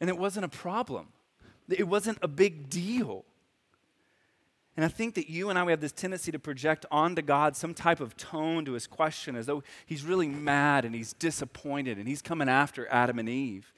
And 0.00 0.08
it 0.08 0.18
wasn't 0.18 0.44
a 0.44 0.48
problem, 0.48 1.08
it 1.68 1.88
wasn't 1.88 2.18
a 2.22 2.28
big 2.28 2.68
deal. 2.68 3.24
And 4.76 4.84
I 4.84 4.88
think 4.88 5.14
that 5.16 5.28
you 5.28 5.50
and 5.50 5.58
I, 5.58 5.64
we 5.64 5.72
have 5.72 5.80
this 5.80 5.92
tendency 5.92 6.32
to 6.32 6.38
project 6.38 6.86
onto 6.90 7.20
God 7.20 7.54
some 7.54 7.74
type 7.74 8.00
of 8.00 8.16
tone 8.16 8.64
to 8.64 8.72
his 8.72 8.86
question 8.86 9.36
as 9.36 9.44
though 9.44 9.62
he's 9.84 10.04
really 10.04 10.28
mad 10.28 10.84
and 10.84 10.94
he's 10.94 11.12
disappointed 11.12 11.98
and 11.98 12.08
he's 12.08 12.22
coming 12.22 12.48
after 12.48 12.88
Adam 12.88 13.18
and 13.18 13.28
Eve. 13.28 13.74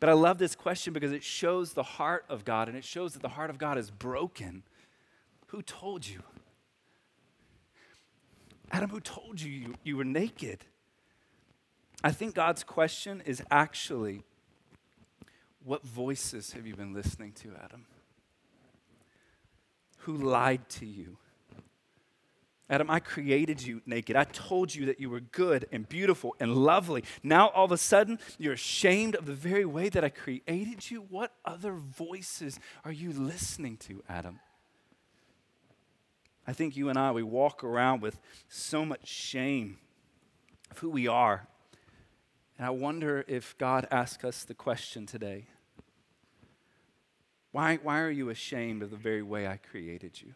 But 0.00 0.08
I 0.08 0.14
love 0.14 0.38
this 0.38 0.56
question 0.56 0.92
because 0.92 1.12
it 1.12 1.22
shows 1.22 1.74
the 1.74 1.82
heart 1.82 2.24
of 2.28 2.44
God 2.44 2.68
and 2.68 2.76
it 2.76 2.84
shows 2.84 3.12
that 3.12 3.22
the 3.22 3.28
heart 3.28 3.50
of 3.50 3.58
God 3.58 3.76
is 3.78 3.90
broken. 3.90 4.62
Who 5.48 5.62
told 5.62 6.08
you? 6.08 6.22
Adam, 8.70 8.90
who 8.90 9.00
told 9.00 9.40
you, 9.40 9.50
you 9.50 9.74
you 9.82 9.96
were 9.96 10.04
naked? 10.04 10.64
I 12.02 12.12
think 12.12 12.34
God's 12.34 12.64
question 12.64 13.22
is 13.26 13.42
actually 13.50 14.22
what 15.64 15.84
voices 15.84 16.52
have 16.52 16.66
you 16.66 16.74
been 16.74 16.94
listening 16.94 17.32
to, 17.32 17.52
Adam? 17.62 17.86
Who 19.98 20.16
lied 20.16 20.68
to 20.70 20.86
you? 20.86 21.18
Adam, 22.70 22.88
I 22.88 23.00
created 23.00 23.60
you 23.60 23.82
naked. 23.84 24.14
I 24.14 24.24
told 24.24 24.72
you 24.74 24.86
that 24.86 25.00
you 25.00 25.10
were 25.10 25.20
good 25.20 25.66
and 25.72 25.88
beautiful 25.88 26.36
and 26.38 26.54
lovely. 26.54 27.02
Now, 27.22 27.48
all 27.48 27.64
of 27.64 27.72
a 27.72 27.76
sudden, 27.76 28.20
you're 28.38 28.52
ashamed 28.52 29.16
of 29.16 29.26
the 29.26 29.34
very 29.34 29.64
way 29.64 29.88
that 29.88 30.04
I 30.04 30.08
created 30.08 30.88
you? 30.88 31.04
What 31.08 31.32
other 31.44 31.72
voices 31.72 32.60
are 32.84 32.92
you 32.92 33.12
listening 33.12 33.76
to, 33.78 34.04
Adam? 34.08 34.38
I 36.50 36.52
think 36.52 36.76
you 36.76 36.88
and 36.88 36.98
I, 36.98 37.12
we 37.12 37.22
walk 37.22 37.62
around 37.62 38.02
with 38.02 38.18
so 38.48 38.84
much 38.84 39.06
shame 39.06 39.78
of 40.68 40.78
who 40.78 40.90
we 40.90 41.06
are. 41.06 41.46
And 42.58 42.66
I 42.66 42.70
wonder 42.70 43.24
if 43.28 43.56
God 43.56 43.86
asks 43.88 44.24
us 44.24 44.42
the 44.42 44.54
question 44.54 45.06
today 45.06 45.46
why, 47.52 47.78
why 47.80 48.00
are 48.00 48.10
you 48.10 48.30
ashamed 48.30 48.82
of 48.82 48.90
the 48.90 48.96
very 48.96 49.22
way 49.22 49.46
I 49.46 49.58
created 49.58 50.20
you? 50.20 50.34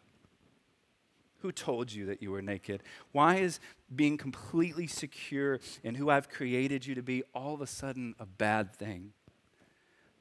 Who 1.41 1.51
told 1.51 1.91
you 1.91 2.05
that 2.05 2.21
you 2.21 2.31
were 2.31 2.41
naked? 2.41 2.81
Why 3.11 3.35
is 3.35 3.59
being 3.93 4.17
completely 4.17 4.87
secure 4.87 5.59
in 5.83 5.95
who 5.95 6.09
I've 6.09 6.29
created 6.29 6.85
you 6.85 6.95
to 6.95 7.03
be 7.03 7.23
all 7.33 7.53
of 7.53 7.59
a 7.59 7.67
sudden 7.67 8.15
a 8.21 8.25
bad 8.25 8.73
thing? 8.73 9.11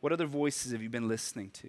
What 0.01 0.13
other 0.13 0.27
voices 0.27 0.73
have 0.73 0.83
you 0.83 0.91
been 0.91 1.07
listening 1.07 1.51
to? 1.51 1.69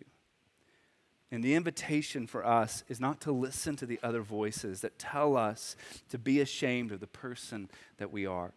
And 1.31 1.43
the 1.43 1.55
invitation 1.55 2.27
for 2.27 2.45
us 2.45 2.83
is 2.87 2.99
not 2.99 3.19
to 3.21 3.31
listen 3.31 3.75
to 3.77 3.85
the 3.85 3.99
other 4.03 4.21
voices 4.21 4.81
that 4.81 4.99
tell 4.99 5.35
us 5.35 5.75
to 6.09 6.17
be 6.17 6.39
ashamed 6.39 6.91
of 6.91 6.99
the 6.99 7.07
person 7.07 7.69
that 7.97 8.11
we 8.11 8.25
are. 8.25 8.53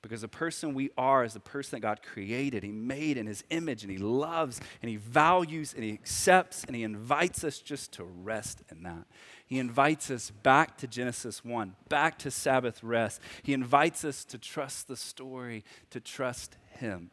Because 0.00 0.20
the 0.20 0.28
person 0.28 0.74
we 0.74 0.90
are 0.98 1.24
is 1.24 1.32
the 1.32 1.40
person 1.40 1.76
that 1.76 1.80
God 1.80 2.02
created. 2.02 2.62
He 2.62 2.72
made 2.72 3.16
in 3.16 3.26
His 3.26 3.42
image, 3.48 3.82
and 3.82 3.90
He 3.90 3.96
loves, 3.96 4.60
and 4.82 4.90
He 4.90 4.96
values, 4.96 5.72
and 5.72 5.82
He 5.82 5.92
accepts, 5.92 6.62
and 6.64 6.76
He 6.76 6.82
invites 6.82 7.42
us 7.42 7.58
just 7.58 7.92
to 7.92 8.04
rest 8.04 8.62
in 8.70 8.82
that. 8.82 9.06
He 9.46 9.58
invites 9.58 10.10
us 10.10 10.30
back 10.30 10.76
to 10.78 10.86
Genesis 10.86 11.42
1, 11.42 11.74
back 11.88 12.18
to 12.18 12.30
Sabbath 12.30 12.82
rest. 12.82 13.18
He 13.42 13.54
invites 13.54 14.04
us 14.04 14.26
to 14.26 14.36
trust 14.36 14.88
the 14.88 14.96
story, 14.96 15.64
to 15.88 16.00
trust 16.00 16.58
Him. 16.72 17.10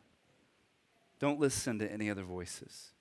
Don't 1.17 1.39
listen 1.39 1.79
to 1.79 1.89
any 1.89 2.09
other 2.09 2.23
voices. 2.23 2.91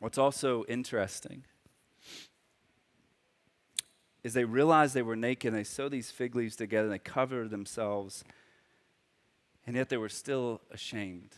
What's 0.00 0.18
also 0.18 0.64
interesting 0.64 1.44
is 4.22 4.34
they 4.34 4.44
realized 4.44 4.94
they 4.94 5.02
were 5.02 5.16
naked 5.16 5.48
and 5.48 5.56
they 5.56 5.64
sewed 5.64 5.92
these 5.92 6.10
fig 6.10 6.34
leaves 6.34 6.56
together 6.56 6.84
and 6.84 6.92
they 6.92 6.98
covered 6.98 7.50
themselves, 7.50 8.24
and 9.66 9.76
yet 9.76 9.90
they 9.90 9.96
were 9.96 10.08
still 10.08 10.60
ashamed. 10.70 11.30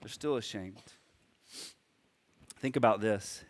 They're 0.00 0.08
still 0.08 0.36
ashamed. 0.36 0.82
Think 2.60 2.76
about 2.76 3.00
this. 3.00 3.44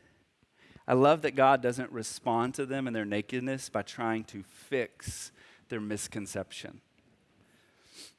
I 0.86 0.94
love 0.94 1.22
that 1.22 1.36
God 1.36 1.62
doesn't 1.62 1.92
respond 1.92 2.54
to 2.54 2.66
them 2.66 2.86
in 2.86 2.94
their 2.94 3.04
nakedness 3.04 3.68
by 3.68 3.82
trying 3.82 4.24
to 4.24 4.42
fix 4.42 5.30
their 5.68 5.80
misconception. 5.80 6.80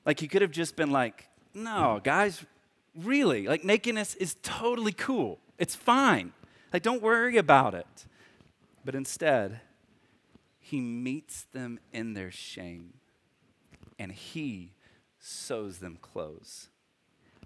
Like, 0.05 0.19
he 0.19 0.27
could 0.27 0.41
have 0.41 0.51
just 0.51 0.75
been 0.75 0.91
like, 0.91 1.27
no, 1.53 1.99
guys, 2.03 2.45
really, 3.03 3.47
like, 3.47 3.63
nakedness 3.63 4.15
is 4.15 4.35
totally 4.41 4.91
cool. 4.91 5.39
It's 5.57 5.75
fine. 5.75 6.33
Like, 6.71 6.83
don't 6.83 7.01
worry 7.01 7.38
about 7.38 7.73
it. 7.73 8.05
But 8.85 8.95
instead, 8.95 9.62
he 10.59 10.79
meets 10.79 11.43
them 11.51 11.79
in 11.91 12.13
their 12.13 12.31
shame 12.31 12.93
and 13.97 14.12
he 14.12 14.73
sews 15.19 15.79
them 15.79 15.97
clothes. 16.01 16.69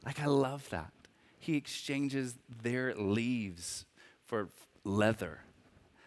Like, 0.05 0.21
I 0.21 0.25
love 0.25 0.69
that. 0.69 0.91
He 1.39 1.57
exchanges 1.57 2.35
their 2.61 2.93
leaves 2.95 3.85
for 4.25 4.49
leather. 4.83 5.41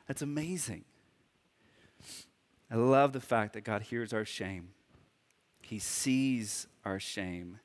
That's 0.07 0.23
amazing. 0.23 0.85
I 2.71 2.77
love 2.77 3.13
the 3.13 3.21
fact 3.21 3.53
that 3.55 3.63
God 3.63 3.83
hears 3.83 4.13
our 4.13 4.25
shame, 4.25 4.71
He 5.63 5.79
sees 5.79 6.67
our 6.85 7.01
shame, 7.01 7.61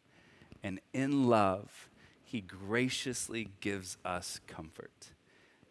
and 0.63 0.80
in 0.93 1.28
love, 1.28 1.89
He 2.24 2.41
graciously 2.41 3.50
gives 3.60 3.97
us 4.06 4.39
comfort. 4.47 5.08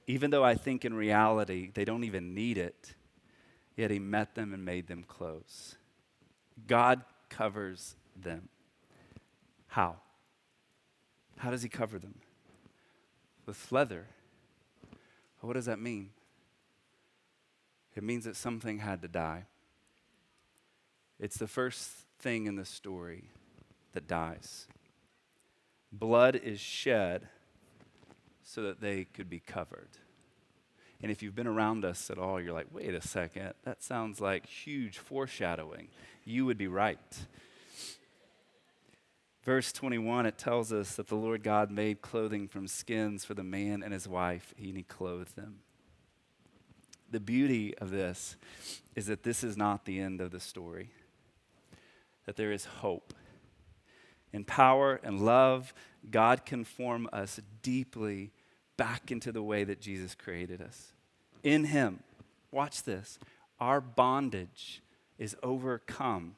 Even 0.06 0.30
though 0.30 0.44
I 0.44 0.54
think 0.54 0.84
in 0.84 0.94
reality 0.94 1.70
they 1.72 1.84
don't 1.84 2.04
even 2.04 2.34
need 2.34 2.58
it, 2.58 2.94
yet 3.76 3.90
He 3.90 3.98
met 3.98 4.34
them 4.34 4.52
and 4.52 4.64
made 4.64 4.88
them 4.88 5.04
close. 5.06 5.76
God 6.66 7.02
covers 7.28 7.96
them. 8.20 8.48
How? 9.68 9.96
How 11.38 11.50
does 11.50 11.62
He 11.62 11.68
cover 11.68 11.98
them? 11.98 12.16
With 13.46 13.70
leather. 13.72 14.06
What 15.40 15.54
does 15.54 15.66
that 15.66 15.78
mean? 15.78 16.10
It 17.96 18.02
means 18.02 18.24
that 18.24 18.36
something 18.36 18.78
had 18.78 19.02
to 19.02 19.08
die. 19.08 19.44
It's 21.18 21.36
the 21.36 21.48
first 21.48 21.90
thing 22.18 22.46
in 22.46 22.56
the 22.56 22.64
story 22.64 23.24
that 23.92 24.06
dies. 24.06 24.66
Blood 25.92 26.36
is 26.36 26.60
shed 26.60 27.28
so 28.42 28.62
that 28.62 28.80
they 28.80 29.04
could 29.04 29.28
be 29.28 29.40
covered. 29.40 29.88
And 31.02 31.10
if 31.10 31.22
you've 31.22 31.34
been 31.34 31.46
around 31.46 31.84
us 31.84 32.10
at 32.10 32.18
all, 32.18 32.40
you're 32.40 32.52
like, 32.52 32.66
wait 32.72 32.94
a 32.94 33.00
second, 33.00 33.54
that 33.64 33.82
sounds 33.82 34.20
like 34.20 34.46
huge 34.46 34.98
foreshadowing. 34.98 35.88
You 36.24 36.44
would 36.46 36.58
be 36.58 36.68
right. 36.68 36.98
Verse 39.42 39.72
21, 39.72 40.26
it 40.26 40.36
tells 40.36 40.72
us 40.72 40.96
that 40.96 41.08
the 41.08 41.16
Lord 41.16 41.42
God 41.42 41.70
made 41.70 42.02
clothing 42.02 42.46
from 42.46 42.68
skins 42.68 43.24
for 43.24 43.32
the 43.32 43.42
man 43.42 43.82
and 43.82 43.92
his 43.94 44.06
wife, 44.06 44.52
and 44.58 44.76
he 44.76 44.82
clothed 44.82 45.34
them. 45.34 45.60
The 47.10 47.20
beauty 47.20 47.76
of 47.78 47.90
this 47.90 48.36
is 48.94 49.06
that 49.06 49.22
this 49.22 49.42
is 49.42 49.56
not 49.56 49.86
the 49.86 49.98
end 49.98 50.20
of 50.20 50.30
the 50.30 50.38
story, 50.38 50.90
that 52.26 52.36
there 52.36 52.52
is 52.52 52.66
hope. 52.66 53.14
In 54.32 54.44
power 54.44 55.00
and 55.02 55.20
love, 55.20 55.74
God 56.10 56.44
can 56.44 56.64
form 56.64 57.08
us 57.12 57.40
deeply 57.62 58.30
back 58.76 59.10
into 59.10 59.32
the 59.32 59.42
way 59.42 59.64
that 59.64 59.80
Jesus 59.80 60.14
created 60.14 60.62
us. 60.62 60.92
In 61.42 61.64
Him, 61.64 62.00
watch 62.50 62.82
this, 62.82 63.18
our 63.58 63.80
bondage 63.80 64.82
is 65.18 65.36
overcome 65.42 66.36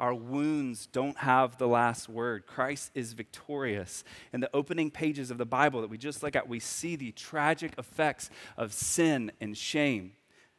our 0.00 0.14
wounds 0.14 0.86
don't 0.86 1.18
have 1.18 1.58
the 1.58 1.66
last 1.66 2.08
word. 2.08 2.46
Christ 2.46 2.90
is 2.94 3.14
victorious. 3.14 4.04
In 4.32 4.40
the 4.40 4.50
opening 4.54 4.90
pages 4.90 5.30
of 5.30 5.38
the 5.38 5.46
Bible 5.46 5.80
that 5.80 5.90
we 5.90 5.98
just 5.98 6.22
look 6.22 6.36
at, 6.36 6.48
we 6.48 6.60
see 6.60 6.96
the 6.96 7.12
tragic 7.12 7.72
effects 7.78 8.30
of 8.56 8.72
sin 8.72 9.32
and 9.40 9.56
shame. 9.56 10.12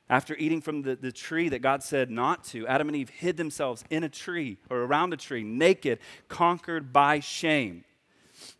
After 0.09 0.35
eating 0.37 0.61
from 0.61 0.81
the, 0.81 0.95
the 0.95 1.11
tree 1.11 1.49
that 1.49 1.61
God 1.61 1.83
said 1.83 2.09
not 2.09 2.43
to, 2.45 2.65
Adam 2.67 2.87
and 2.89 2.97
Eve 2.97 3.09
hid 3.09 3.37
themselves 3.37 3.83
in 3.91 4.03
a 4.03 4.09
tree 4.09 4.57
or 4.69 4.79
around 4.79 5.13
a 5.13 5.17
tree, 5.17 5.43
naked, 5.43 5.99
conquered 6.27 6.91
by 6.91 7.19
shame. 7.19 7.83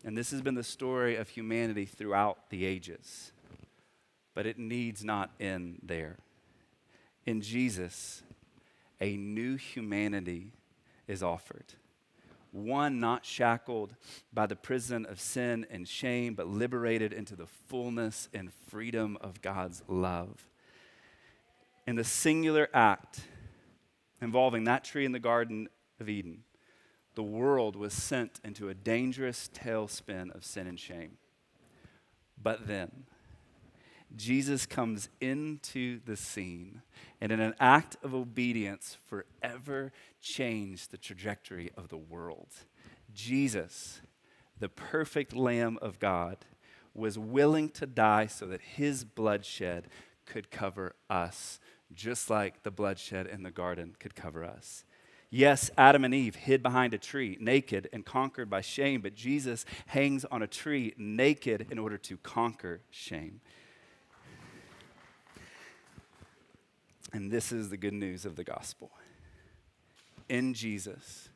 And 0.05 0.15
this 0.15 0.29
has 0.31 0.41
been 0.41 0.55
the 0.55 0.63
story 0.63 1.15
of 1.15 1.29
humanity 1.29 1.85
throughout 1.85 2.49
the 2.51 2.65
ages. 2.65 3.31
But 4.35 4.45
it 4.45 4.59
needs 4.59 5.03
not 5.03 5.31
end 5.39 5.79
there. 5.81 6.17
In 7.25 7.41
Jesus, 7.41 8.21
a 9.01 9.17
new 9.17 9.55
humanity 9.55 10.53
is 11.07 11.23
offered. 11.23 11.73
One 12.51 12.99
not 12.99 13.25
shackled 13.25 13.95
by 14.33 14.45
the 14.45 14.55
prison 14.55 15.05
of 15.05 15.19
sin 15.19 15.65
and 15.69 15.87
shame, 15.87 16.33
but 16.33 16.47
liberated 16.47 17.13
into 17.13 17.35
the 17.35 17.45
fullness 17.45 18.29
and 18.33 18.51
freedom 18.67 19.17
of 19.21 19.41
God's 19.41 19.83
love. 19.87 20.47
In 21.89 21.95
the 21.95 22.03
singular 22.03 22.69
act 22.71 23.21
involving 24.21 24.65
that 24.65 24.83
tree 24.83 25.05
in 25.05 25.11
the 25.11 25.17
Garden 25.17 25.67
of 25.99 26.07
Eden, 26.07 26.43
the 27.15 27.23
world 27.23 27.75
was 27.75 27.93
sent 27.93 28.39
into 28.43 28.69
a 28.69 28.75
dangerous 28.75 29.49
tailspin 29.51 30.29
of 30.35 30.45
sin 30.45 30.67
and 30.67 30.79
shame. 30.79 31.17
But 32.39 32.67
then, 32.67 33.05
Jesus 34.15 34.67
comes 34.67 35.09
into 35.19 35.99
the 36.05 36.15
scene 36.15 36.83
and, 37.19 37.31
in 37.31 37.39
an 37.39 37.55
act 37.59 37.97
of 38.03 38.13
obedience, 38.13 38.99
forever 39.07 39.91
changed 40.21 40.91
the 40.91 40.97
trajectory 40.99 41.71
of 41.75 41.87
the 41.87 41.97
world. 41.97 42.51
Jesus, 43.15 44.01
the 44.59 44.69
perfect 44.69 45.35
Lamb 45.35 45.79
of 45.81 45.97
God, 45.97 46.45
was 46.93 47.17
willing 47.17 47.69
to 47.69 47.87
die 47.87 48.27
so 48.27 48.45
that 48.45 48.61
his 48.61 49.03
bloodshed 49.05 49.87
could 50.27 50.51
cover 50.51 50.95
us, 51.09 51.59
just 51.93 52.29
like 52.29 52.63
the 52.63 52.71
bloodshed 52.71 53.27
in 53.27 53.43
the 53.43 53.51
garden 53.51 53.95
could 53.99 54.15
cover 54.15 54.43
us. 54.43 54.83
Yes, 55.31 55.69
Adam 55.77 56.03
and 56.03 56.13
Eve 56.13 56.35
hid 56.35 56.63
behind 56.63 56.93
a 56.93 56.97
tree, 56.97 57.37
naked 57.39 57.87
and 57.93 58.03
conquered 58.03 58.49
by 58.49 58.61
shame, 58.61 59.01
but 59.01 59.13
Jesus 59.13 59.63
hangs 59.87 60.25
on 60.25 60.41
a 60.41 60.47
tree 60.47 60.93
naked 60.97 61.67
in 61.69 61.77
order 61.77 61.97
to 61.99 62.17
conquer 62.17 62.81
shame. 62.89 63.41
And 67.13 67.31
this 67.31 67.51
is 67.51 67.69
the 67.69 67.77
good 67.77 67.93
news 67.93 68.25
of 68.25 68.35
the 68.35 68.43
gospel. 68.43 68.91
In 70.27 70.53
Jesus, 70.53 71.29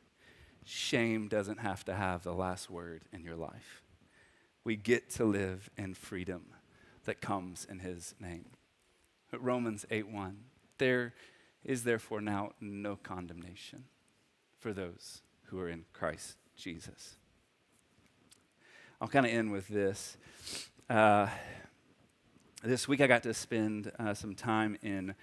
shame 0.64 1.28
doesn't 1.28 1.58
have 1.58 1.84
to 1.84 1.94
have 1.94 2.22
the 2.22 2.34
last 2.34 2.70
word 2.70 3.04
in 3.12 3.22
your 3.22 3.36
life. 3.36 3.82
We 4.64 4.76
get 4.76 5.10
to 5.10 5.24
live 5.24 5.70
in 5.76 5.94
freedom 5.94 6.46
that 7.04 7.20
comes 7.20 7.66
in 7.68 7.80
his 7.80 8.14
name. 8.20 8.46
Romans 9.40 9.86
8 9.90 10.08
1. 10.08 10.36
There 10.78 11.14
is 11.64 11.84
therefore 11.84 12.20
now 12.20 12.52
no 12.60 12.96
condemnation 12.96 13.84
for 14.58 14.72
those 14.72 15.22
who 15.44 15.58
are 15.60 15.68
in 15.68 15.84
Christ 15.92 16.36
Jesus. 16.56 17.16
I'll 19.00 19.08
kind 19.08 19.26
of 19.26 19.32
end 19.32 19.52
with 19.52 19.68
this. 19.68 20.16
Uh, 20.88 21.28
this 22.62 22.88
week 22.88 23.00
I 23.00 23.06
got 23.06 23.22
to 23.24 23.34
spend 23.34 23.92
uh, 23.98 24.14
some 24.14 24.34
time 24.34 24.78
in 24.82 25.14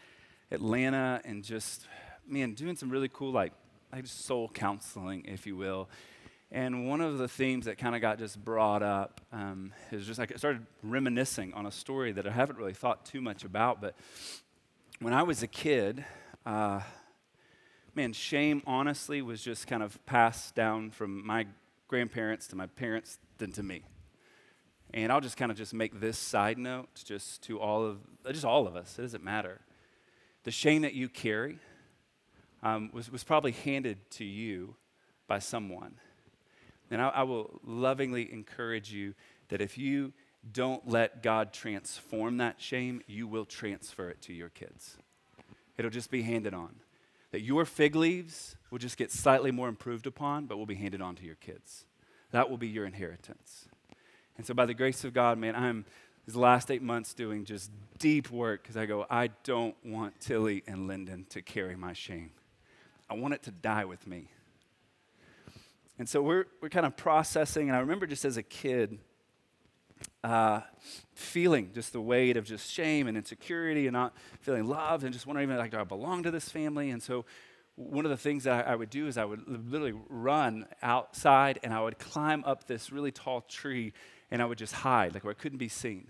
Atlanta 0.51 1.21
and 1.25 1.43
just, 1.43 1.87
man, 2.27 2.53
doing 2.53 2.75
some 2.75 2.89
really 2.89 3.09
cool, 3.09 3.31
like, 3.31 3.53
like 3.91 4.05
soul 4.05 4.49
counseling, 4.49 5.25
if 5.25 5.47
you 5.47 5.55
will. 5.55 5.89
And 6.51 6.87
one 6.87 6.99
of 6.99 7.17
the 7.17 7.27
themes 7.27 7.65
that 7.65 7.77
kind 7.77 7.95
of 7.95 8.01
got 8.01 8.19
just 8.19 8.43
brought 8.43 8.83
up 8.83 9.21
um, 9.31 9.71
is 9.91 10.05
just 10.05 10.19
like 10.19 10.33
I 10.33 10.35
started 10.35 10.65
reminiscing 10.83 11.53
on 11.53 11.65
a 11.65 11.71
story 11.71 12.11
that 12.11 12.27
I 12.27 12.31
haven't 12.31 12.57
really 12.57 12.73
thought 12.73 13.05
too 13.05 13.21
much 13.21 13.45
about. 13.45 13.79
But 13.79 13.95
when 14.99 15.13
I 15.13 15.23
was 15.23 15.43
a 15.43 15.47
kid, 15.47 16.03
uh, 16.45 16.81
man, 17.95 18.11
shame 18.11 18.61
honestly 18.67 19.21
was 19.21 19.41
just 19.41 19.65
kind 19.65 19.81
of 19.81 20.05
passed 20.05 20.53
down 20.53 20.91
from 20.91 21.25
my 21.25 21.47
grandparents 21.87 22.47
to 22.47 22.55
my 22.57 22.67
parents 22.67 23.17
then 23.37 23.53
to 23.53 23.63
me. 23.63 23.83
And 24.93 25.09
I'll 25.09 25.21
just 25.21 25.37
kind 25.37 25.51
of 25.51 25.57
just 25.57 25.73
make 25.73 26.01
this 26.01 26.17
side 26.17 26.57
note 26.57 26.89
just 27.05 27.43
to 27.43 27.61
all 27.61 27.85
of 27.85 27.99
just 28.27 28.43
all 28.43 28.67
of 28.67 28.75
us. 28.75 28.99
It 28.99 29.03
doesn't 29.03 29.23
matter 29.23 29.61
the 30.43 30.51
shame 30.51 30.81
that 30.81 30.93
you 30.93 31.07
carry 31.07 31.59
um, 32.63 32.89
was, 32.93 33.11
was 33.11 33.23
probably 33.23 33.51
handed 33.51 34.09
to 34.11 34.25
you 34.25 34.75
by 35.27 35.39
someone. 35.39 35.95
And 36.91 37.01
I, 37.01 37.09
I 37.09 37.23
will 37.23 37.59
lovingly 37.65 38.31
encourage 38.31 38.91
you 38.91 39.15
that 39.49 39.61
if 39.61 39.77
you 39.77 40.13
don't 40.51 40.87
let 40.87 41.23
God 41.23 41.53
transform 41.53 42.37
that 42.37 42.59
shame, 42.61 43.01
you 43.07 43.27
will 43.27 43.45
transfer 43.45 44.09
it 44.09 44.21
to 44.23 44.33
your 44.33 44.49
kids. 44.49 44.97
It'll 45.77 45.91
just 45.91 46.11
be 46.11 46.23
handed 46.23 46.53
on. 46.53 46.75
That 47.31 47.41
your 47.41 47.65
fig 47.65 47.95
leaves 47.95 48.57
will 48.69 48.79
just 48.79 48.97
get 48.97 49.11
slightly 49.11 49.51
more 49.51 49.69
improved 49.69 50.05
upon, 50.05 50.45
but 50.45 50.57
will 50.57 50.65
be 50.65 50.75
handed 50.75 51.01
on 51.01 51.15
to 51.15 51.23
your 51.23 51.35
kids. 51.35 51.85
That 52.31 52.49
will 52.49 52.57
be 52.57 52.67
your 52.67 52.85
inheritance. 52.85 53.67
And 54.37 54.45
so, 54.45 54.53
by 54.53 54.65
the 54.65 54.73
grace 54.73 55.03
of 55.03 55.13
God, 55.13 55.37
man, 55.37 55.55
I'm 55.55 55.85
these 56.25 56.35
last 56.35 56.71
eight 56.71 56.81
months 56.81 57.13
doing 57.13 57.45
just 57.45 57.71
deep 57.99 58.29
work 58.31 58.63
because 58.63 58.77
I 58.77 58.85
go, 58.85 59.05
I 59.09 59.29
don't 59.43 59.75
want 59.83 60.19
Tilly 60.19 60.63
and 60.67 60.87
Lyndon 60.87 61.25
to 61.29 61.41
carry 61.41 61.75
my 61.75 61.93
shame. 61.93 62.31
I 63.09 63.15
want 63.15 63.33
it 63.33 63.43
to 63.43 63.51
die 63.51 63.85
with 63.85 64.05
me. 64.07 64.29
And 66.01 66.09
so 66.09 66.19
we're, 66.19 66.45
we're 66.63 66.69
kind 66.69 66.87
of 66.87 66.97
processing. 66.97 67.69
And 67.69 67.77
I 67.77 67.79
remember 67.81 68.07
just 68.07 68.25
as 68.25 68.35
a 68.35 68.41
kid, 68.41 68.97
uh, 70.23 70.61
feeling 71.13 71.69
just 71.75 71.93
the 71.93 72.01
weight 72.01 72.37
of 72.37 72.43
just 72.43 72.71
shame 72.71 73.05
and 73.05 73.15
insecurity 73.15 73.85
and 73.85 73.93
not 73.93 74.15
feeling 74.39 74.65
loved 74.65 75.03
and 75.03 75.13
just 75.13 75.27
wondering 75.27 75.47
even 75.47 75.59
like 75.59 75.69
do 75.69 75.77
I 75.77 75.83
belong 75.83 76.23
to 76.23 76.31
this 76.31 76.49
family? 76.49 76.89
And 76.89 77.03
so 77.03 77.23
one 77.75 78.03
of 78.03 78.09
the 78.09 78.17
things 78.17 78.45
that 78.45 78.65
I, 78.67 78.71
I 78.71 78.75
would 78.75 78.89
do 78.89 79.05
is 79.05 79.15
I 79.15 79.25
would 79.25 79.47
literally 79.47 79.93
run 80.09 80.65
outside 80.81 81.59
and 81.61 81.71
I 81.71 81.79
would 81.83 81.99
climb 81.99 82.43
up 82.47 82.65
this 82.65 82.91
really 82.91 83.11
tall 83.11 83.41
tree 83.41 83.93
and 84.31 84.41
I 84.41 84.45
would 84.45 84.57
just 84.57 84.73
hide, 84.73 85.13
like 85.13 85.23
where 85.23 85.35
I 85.37 85.39
couldn't 85.39 85.59
be 85.59 85.69
seen. 85.69 86.07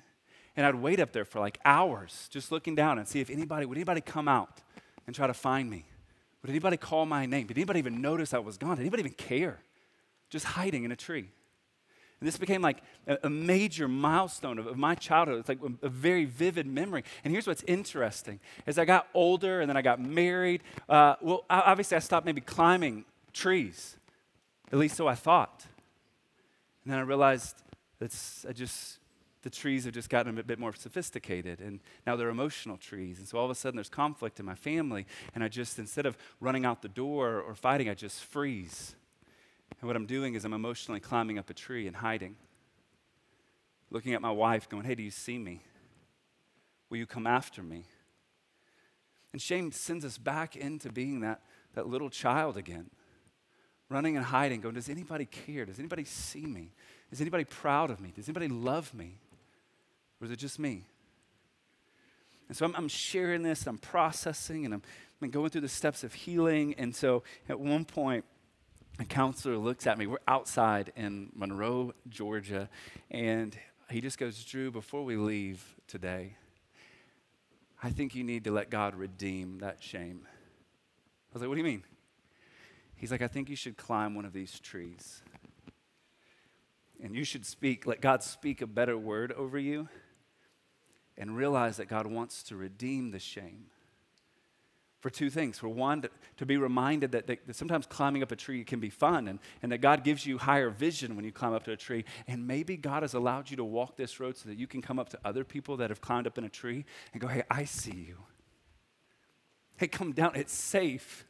And 0.55 0.65
I'd 0.65 0.75
wait 0.75 1.01
up 1.01 1.11
there 1.11 1.25
for 1.25 1.41
like 1.41 1.59
hours, 1.65 2.29
just 2.31 2.49
looking 2.49 2.75
down 2.75 2.97
and 2.97 3.05
see 3.05 3.19
if 3.19 3.29
anybody 3.29 3.65
would 3.65 3.77
anybody 3.77 3.99
come 3.99 4.29
out 4.29 4.61
and 5.05 5.13
try 5.13 5.27
to 5.27 5.33
find 5.33 5.69
me. 5.69 5.83
Would 6.43 6.49
anybody 6.49 6.77
call 6.77 7.05
my 7.05 7.25
name? 7.25 7.47
Did 7.47 7.57
anybody 7.57 7.79
even 7.79 8.01
notice 8.01 8.33
I 8.33 8.39
was 8.39 8.57
gone? 8.57 8.77
Did 8.77 8.83
anybody 8.83 9.01
even 9.01 9.15
care? 9.15 9.59
Just 10.31 10.45
hiding 10.45 10.83
in 10.83 10.91
a 10.91 10.95
tree. 10.95 11.29
And 12.19 12.27
this 12.27 12.37
became 12.37 12.61
like 12.61 12.81
a, 13.07 13.17
a 13.23 13.29
major 13.29 13.87
milestone 13.87 14.57
of, 14.57 14.67
of, 14.67 14.77
my 14.77 14.95
childhood. 14.95 15.39
It's 15.39 15.49
like 15.49 15.59
a, 15.61 15.85
a, 15.85 15.89
very 15.89 16.25
vivid 16.25 16.67
memory. 16.67 17.03
And 17.23 17.33
here's 17.33 17.47
what's 17.47 17.63
interesting: 17.63 18.39
as 18.65 18.79
I 18.79 18.85
got 18.85 19.07
older 19.13 19.61
and 19.61 19.69
then 19.69 19.75
I 19.75 19.81
got 19.81 19.99
married, 19.99 20.61
uh, 20.87 21.15
well, 21.21 21.45
obviously 21.49 21.97
I 21.97 21.99
stopped 21.99 22.25
maybe 22.25 22.41
climbing 22.41 23.05
trees. 23.33 23.97
At 24.71 24.79
least 24.79 24.95
so 24.95 25.07
I 25.07 25.15
thought. 25.15 25.65
And 26.83 26.93
then 26.93 26.99
I 26.99 27.03
realized 27.03 27.61
that 27.99 28.15
I 28.47 28.53
just 28.53 28.99
the 29.43 29.49
trees 29.49 29.85
have 29.85 29.93
just 29.93 30.09
gotten 30.09 30.37
a 30.37 30.43
bit 30.43 30.59
more 30.59 30.73
sophisticated 30.73 31.61
and 31.61 31.79
now 32.05 32.15
they're 32.15 32.29
emotional 32.29 32.77
trees 32.77 33.17
and 33.17 33.27
so 33.27 33.39
all 33.39 33.45
of 33.45 33.49
a 33.49 33.55
sudden 33.55 33.75
there's 33.75 33.89
conflict 33.89 34.39
in 34.39 34.45
my 34.45 34.53
family 34.53 35.07
and 35.33 35.43
i 35.43 35.47
just 35.47 35.79
instead 35.79 36.05
of 36.05 36.15
running 36.39 36.63
out 36.63 36.83
the 36.83 36.87
door 36.87 37.41
or 37.41 37.55
fighting 37.55 37.89
i 37.89 37.95
just 37.95 38.23
freeze 38.23 38.93
and 39.81 39.87
what 39.87 39.95
I'm 39.95 40.05
doing 40.05 40.35
is 40.35 40.45
I'm 40.45 40.53
emotionally 40.53 40.99
climbing 40.99 41.39
up 41.39 41.49
a 41.49 41.53
tree 41.55 41.87
and 41.87 41.95
hiding. 41.95 42.35
Looking 43.89 44.13
at 44.13 44.21
my 44.21 44.31
wife, 44.31 44.69
going, 44.69 44.83
Hey, 44.83 44.95
do 44.95 45.03
you 45.03 45.11
see 45.11 45.39
me? 45.39 45.63
Will 46.89 46.97
you 46.97 47.07
come 47.07 47.25
after 47.25 47.63
me? 47.63 47.85
And 49.33 49.41
shame 49.41 49.71
sends 49.71 50.05
us 50.05 50.17
back 50.17 50.55
into 50.55 50.91
being 50.91 51.21
that, 51.21 51.41
that 51.73 51.87
little 51.87 52.09
child 52.09 52.57
again, 52.57 52.91
running 53.89 54.17
and 54.17 54.25
hiding, 54.25 54.61
going, 54.61 54.75
Does 54.75 54.87
anybody 54.87 55.25
care? 55.25 55.65
Does 55.65 55.79
anybody 55.79 56.05
see 56.05 56.45
me? 56.45 56.73
Is 57.11 57.19
anybody 57.19 57.43
proud 57.43 57.89
of 57.89 57.99
me? 57.99 58.13
Does 58.15 58.29
anybody 58.29 58.49
love 58.49 58.93
me? 58.93 59.17
Or 60.21 60.25
is 60.25 60.31
it 60.31 60.37
just 60.37 60.59
me? 60.59 60.85
And 62.47 62.55
so 62.55 62.65
I'm, 62.65 62.75
I'm 62.75 62.87
sharing 62.87 63.41
this, 63.41 63.65
I'm 63.65 63.79
processing, 63.79 64.65
and 64.65 64.75
I'm, 64.75 64.81
I'm 65.21 65.31
going 65.31 65.49
through 65.49 65.61
the 65.61 65.69
steps 65.69 66.03
of 66.03 66.13
healing. 66.13 66.75
And 66.77 66.95
so 66.95 67.23
at 67.49 67.59
one 67.59 67.83
point, 67.83 68.25
a 68.99 69.05
counselor 69.05 69.57
looks 69.57 69.87
at 69.87 69.97
me. 69.97 70.07
We're 70.07 70.17
outside 70.27 70.91
in 70.95 71.29
Monroe, 71.35 71.93
Georgia, 72.09 72.69
and 73.09 73.57
he 73.89 74.01
just 74.01 74.17
goes, 74.17 74.43
Drew, 74.43 74.71
before 74.71 75.03
we 75.03 75.15
leave 75.15 75.63
today, 75.87 76.35
I 77.83 77.89
think 77.89 78.15
you 78.15 78.23
need 78.23 78.43
to 78.45 78.51
let 78.51 78.69
God 78.69 78.95
redeem 78.95 79.59
that 79.59 79.81
shame. 79.81 80.21
I 80.25 81.33
was 81.33 81.41
like, 81.41 81.49
What 81.49 81.55
do 81.55 81.61
you 81.61 81.65
mean? 81.67 81.83
He's 82.95 83.11
like, 83.11 83.23
I 83.23 83.27
think 83.27 83.49
you 83.49 83.55
should 83.55 83.77
climb 83.77 84.13
one 84.13 84.25
of 84.25 84.33
these 84.33 84.59
trees. 84.59 85.23
And 87.03 87.15
you 87.15 87.23
should 87.23 87.47
speak, 87.47 87.87
let 87.87 87.99
God 87.99 88.21
speak 88.21 88.61
a 88.61 88.67
better 88.67 88.95
word 88.95 89.31
over 89.31 89.57
you 89.57 89.89
and 91.17 91.35
realize 91.35 91.77
that 91.77 91.87
God 91.87 92.05
wants 92.05 92.43
to 92.43 92.55
redeem 92.55 93.09
the 93.09 93.17
shame 93.17 93.71
for 95.01 95.09
two 95.09 95.29
things. 95.29 95.57
For 95.59 95.67
one, 95.67 96.03
to, 96.03 96.09
to 96.37 96.45
be 96.45 96.57
reminded 96.57 97.11
that, 97.11 97.27
that, 97.27 97.45
that, 97.47 97.55
sometimes 97.55 97.85
climbing 97.85 98.23
up 98.23 98.31
a 98.31 98.35
tree 98.35 98.63
can 98.63 98.79
be 98.79 98.89
fun 98.89 99.27
and, 99.27 99.39
and 99.61 99.71
that 99.71 99.79
God 99.79 100.03
gives 100.03 100.25
you 100.25 100.37
higher 100.37 100.69
vision 100.69 101.15
when 101.15 101.25
you 101.25 101.31
climb 101.31 101.53
up 101.53 101.63
to 101.65 101.71
a 101.71 101.77
tree. 101.77 102.05
And 102.27 102.47
maybe 102.47 102.77
God 102.77 103.01
has 103.01 103.13
allowed 103.13 103.49
you 103.49 103.57
to 103.57 103.63
walk 103.63 103.97
this 103.97 104.19
road 104.19 104.37
so 104.37 104.47
that 104.47 104.57
you 104.57 104.67
can 104.67 104.81
come 104.81 104.99
up 104.99 105.09
to 105.09 105.19
other 105.25 105.43
people 105.43 105.75
that 105.77 105.89
have 105.89 105.99
climbed 105.99 106.27
up 106.27 106.37
in 106.37 106.43
a 106.43 106.49
tree 106.49 106.85
and 107.11 107.21
go, 107.21 107.27
hey, 107.27 107.43
I 107.49 107.65
see 107.65 108.05
you. 108.07 108.17
Hey, 109.75 109.87
come 109.87 110.13
down. 110.13 110.33
It's 110.35 110.53
safe. 110.53 111.25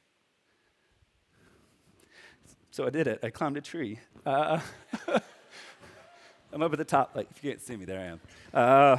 So 2.71 2.85
I 2.85 2.89
did 2.89 3.07
it. 3.07 3.19
I 3.23 3.29
climbed 3.29 3.57
a 3.57 3.61
tree. 3.61 3.99
Uh, 4.25 4.59
I'm 6.53 6.61
up 6.61 6.73
at 6.73 6.77
the 6.77 6.85
top. 6.85 7.15
Like, 7.15 7.27
if 7.31 7.41
you 7.41 7.49
can't 7.49 7.61
see 7.61 7.77
me, 7.77 7.85
there 7.85 7.99
I 7.99 8.03
am. 8.03 8.19
Uh, 8.53 8.97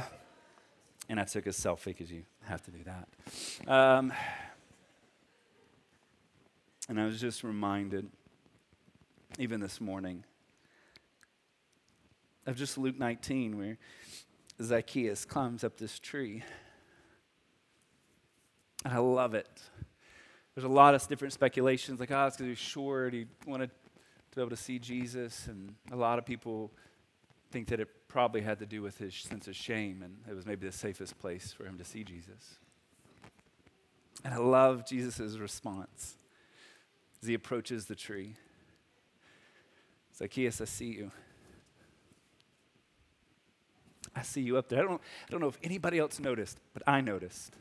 and 1.09 1.19
I 1.19 1.25
took 1.25 1.45
a 1.45 1.51
selfie 1.51 1.85
because 1.85 2.11
you 2.11 2.23
have 2.45 2.63
to 2.63 2.71
do 2.71 2.79
that. 2.85 3.71
Um, 3.71 4.11
and 6.93 7.01
I 7.01 7.05
was 7.05 7.19
just 7.19 7.43
reminded, 7.43 8.07
even 9.39 9.59
this 9.59 9.81
morning, 9.81 10.23
of 12.45 12.55
just 12.55 12.77
Luke 12.77 12.99
19, 12.99 13.57
where 13.57 13.79
Zacchaeus 14.61 15.25
climbs 15.25 15.63
up 15.63 15.77
this 15.77 15.97
tree. 15.97 16.43
I 18.85 18.99
love 18.99 19.33
it. 19.33 19.49
There's 20.53 20.65
a 20.65 20.67
lot 20.67 20.93
of 20.93 21.07
different 21.07 21.33
speculations, 21.33 21.99
like, 21.99 22.11
oh, 22.11 22.27
it's 22.27 22.37
because 22.37 22.49
he's 22.49 22.59
short. 22.59 23.13
He 23.13 23.25
wanted 23.47 23.71
to 24.29 24.35
be 24.35 24.41
able 24.41 24.51
to 24.51 24.55
see 24.55 24.77
Jesus. 24.77 25.47
And 25.47 25.73
a 25.91 25.95
lot 25.95 26.19
of 26.19 26.27
people 26.27 26.71
think 27.49 27.69
that 27.69 27.79
it 27.79 27.87
probably 28.07 28.41
had 28.41 28.59
to 28.59 28.67
do 28.67 28.83
with 28.83 28.99
his 28.99 29.15
sense 29.15 29.47
of 29.47 29.55
shame, 29.55 30.03
and 30.03 30.17
it 30.29 30.35
was 30.35 30.45
maybe 30.45 30.67
the 30.67 30.71
safest 30.71 31.17
place 31.17 31.51
for 31.51 31.65
him 31.65 31.79
to 31.79 31.83
see 31.83 32.03
Jesus. 32.03 32.59
And 34.23 34.31
I 34.31 34.37
love 34.37 34.85
Jesus' 34.85 35.37
response 35.37 36.17
as 37.23 37.27
he 37.27 37.33
approaches 37.33 37.85
the 37.85 37.95
tree. 37.95 38.35
Zacchaeus, 40.17 40.59
I 40.59 40.65
see 40.65 40.87
you. 40.87 41.09
I 44.13 44.23
see 44.23 44.41
you 44.41 44.57
up 44.57 44.67
there. 44.67 44.83
I 44.83 44.87
don't, 44.87 45.01
I 45.01 45.31
don't 45.31 45.39
know 45.39 45.47
if 45.47 45.57
anybody 45.63 45.99
else 45.99 46.19
noticed, 46.19 46.59
but 46.73 46.83
I 46.85 46.99
noticed. 46.99 47.55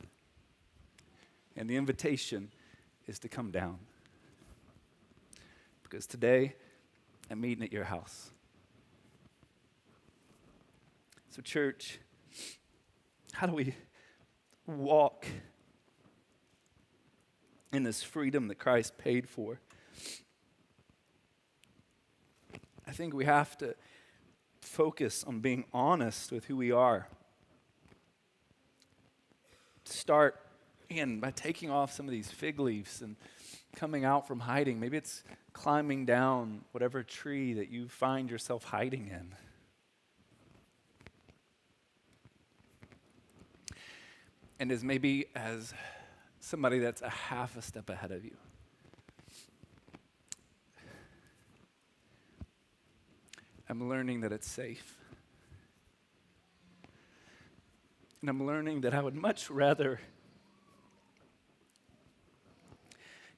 And 1.57 1.71
the 1.71 1.77
invitation 1.77 2.51
is 3.07 3.21
to 3.21 3.29
come 3.29 3.53
down. 3.53 3.79
Because 5.85 6.09
today, 6.09 6.57
I'm 7.31 7.41
meeting 7.41 7.63
at 7.63 7.73
your 7.73 7.85
house. 7.85 8.33
So, 11.31 11.41
church, 11.41 12.01
how 13.33 13.47
do 13.47 13.53
we 13.53 13.77
walk 14.67 15.25
in 17.73 17.83
this 17.83 18.03
freedom 18.03 18.49
that 18.49 18.59
Christ 18.59 18.99
paid 18.99 19.29
for. 19.29 19.61
I 22.87 22.93
think 22.93 23.15
we 23.15 23.25
have 23.25 23.57
to 23.59 23.75
focus 24.61 25.25
on 25.25 25.41
being 25.41 25.65
honest 25.73 26.31
with 26.31 26.45
who 26.45 26.57
we 26.57 26.71
are. 26.71 27.09
Start 29.85 30.39
in 30.89 31.21
by 31.21 31.31
taking 31.31 31.71
off 31.71 31.93
some 31.93 32.07
of 32.07 32.13
these 32.13 32.31
fig 32.31 32.61
leaves 32.61 33.01
and 33.01 33.17
coming 33.75 34.05
out 34.05 34.29
from 34.29 34.41
hiding. 34.41 34.79
Maybe 34.79 34.97
it's 34.97 35.25
climbing 35.53 36.05
down 36.05 36.65
whatever 36.73 37.03
tree 37.03 37.55
that 37.55 37.71
you 37.71 37.89
find 37.89 38.31
yourself 38.31 38.65
hiding 38.65 39.09
in. 39.09 39.35
And 44.59 44.71
as 44.71 44.85
maybe 44.85 45.27
as 45.35 45.75
somebody 46.43 46.81
that's 46.81 47.03
a 47.03 47.09
half 47.09 47.57
a 47.57 47.63
step 47.63 47.89
ahead 47.89 48.11
of 48.11 48.25
you. 48.25 48.37
I'm 53.69 53.89
learning 53.89 54.21
that 54.21 54.33
it's 54.33 54.51
safe. 54.51 54.99
And 58.21 58.29
I'm 58.29 58.45
learning 58.45 58.83
that 58.83 58.93
I 58.93 59.01
would 59.01 59.15
much 59.15 59.51
rather 59.51 60.01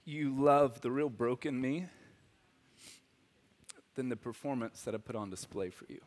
you 0.05 0.35
love 0.35 0.81
the 0.81 0.91
real 0.91 1.09
broken 1.09 1.61
me 1.61 1.87
than 3.95 4.09
the 4.09 4.17
performance 4.17 4.83
that 4.83 4.95
I 4.95 4.99
put 4.99 5.15
on 5.15 5.31
display 5.31 5.71
for 5.71 5.87
you. 5.89 6.01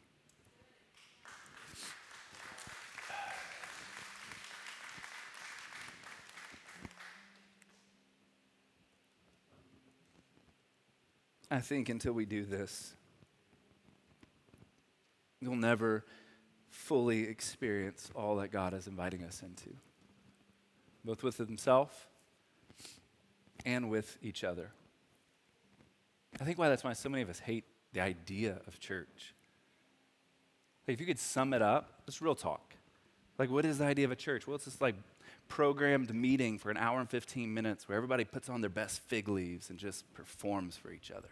I 11.50 11.60
think 11.60 11.89
until 11.89 12.14
we 12.14 12.26
do 12.26 12.43
this, 12.43 12.93
we'll 15.41 15.56
never 15.56 16.04
fully 16.70 17.24
experience 17.24 18.10
all 18.16 18.36
that 18.38 18.50
God 18.50 18.74
is 18.74 18.88
inviting 18.88 19.24
us 19.24 19.41
into, 19.41 19.70
both 21.06 21.24
with 21.24 21.38
Himself 21.38 22.10
and 23.66 23.89
with 23.89 24.18
each 24.22 24.43
other. 24.43 24.72
I 26.39 26.43
think 26.43 26.58
why 26.58 26.70
that's 26.70 26.84
why 26.84 26.93
so 26.93 27.10
many 27.10 27.24
of 27.24 27.30
us 27.30 27.39
hate 27.39 27.64
the 27.93 28.02
idea 28.02 28.60
of 28.68 28.80
church. 28.80 29.34
if 30.86 31.00
you 31.02 31.06
could 31.06 31.20
sum 31.20 31.54
it 31.54 31.62
up, 31.62 32.06
just 32.06 32.22
real 32.22 32.36
talk. 32.36 32.76
Like, 33.38 33.50
what 33.50 33.66
is 33.66 33.80
the 33.80 33.86
idea 33.86 34.06
of 34.06 34.12
a 34.12 34.16
church? 34.16 34.48
Well, 34.48 34.56
it's 34.56 34.66
this 34.66 34.82
like 34.82 34.95
programmed 35.48 36.14
meeting 36.14 36.58
for 36.58 36.70
an 36.70 36.78
hour 36.78 37.00
and 37.00 37.10
15 37.10 37.54
minutes 37.54 37.88
where 37.88 37.95
everybody 37.95 38.24
puts 38.24 38.50
on 38.50 38.62
their 38.62 38.70
best 38.70 39.02
fig 39.02 39.28
leaves 39.28 39.70
and 39.70 39.80
just 39.80 40.12
performs 40.14 40.76
for 40.76 40.91
each 40.91 41.12
other. 41.12 41.30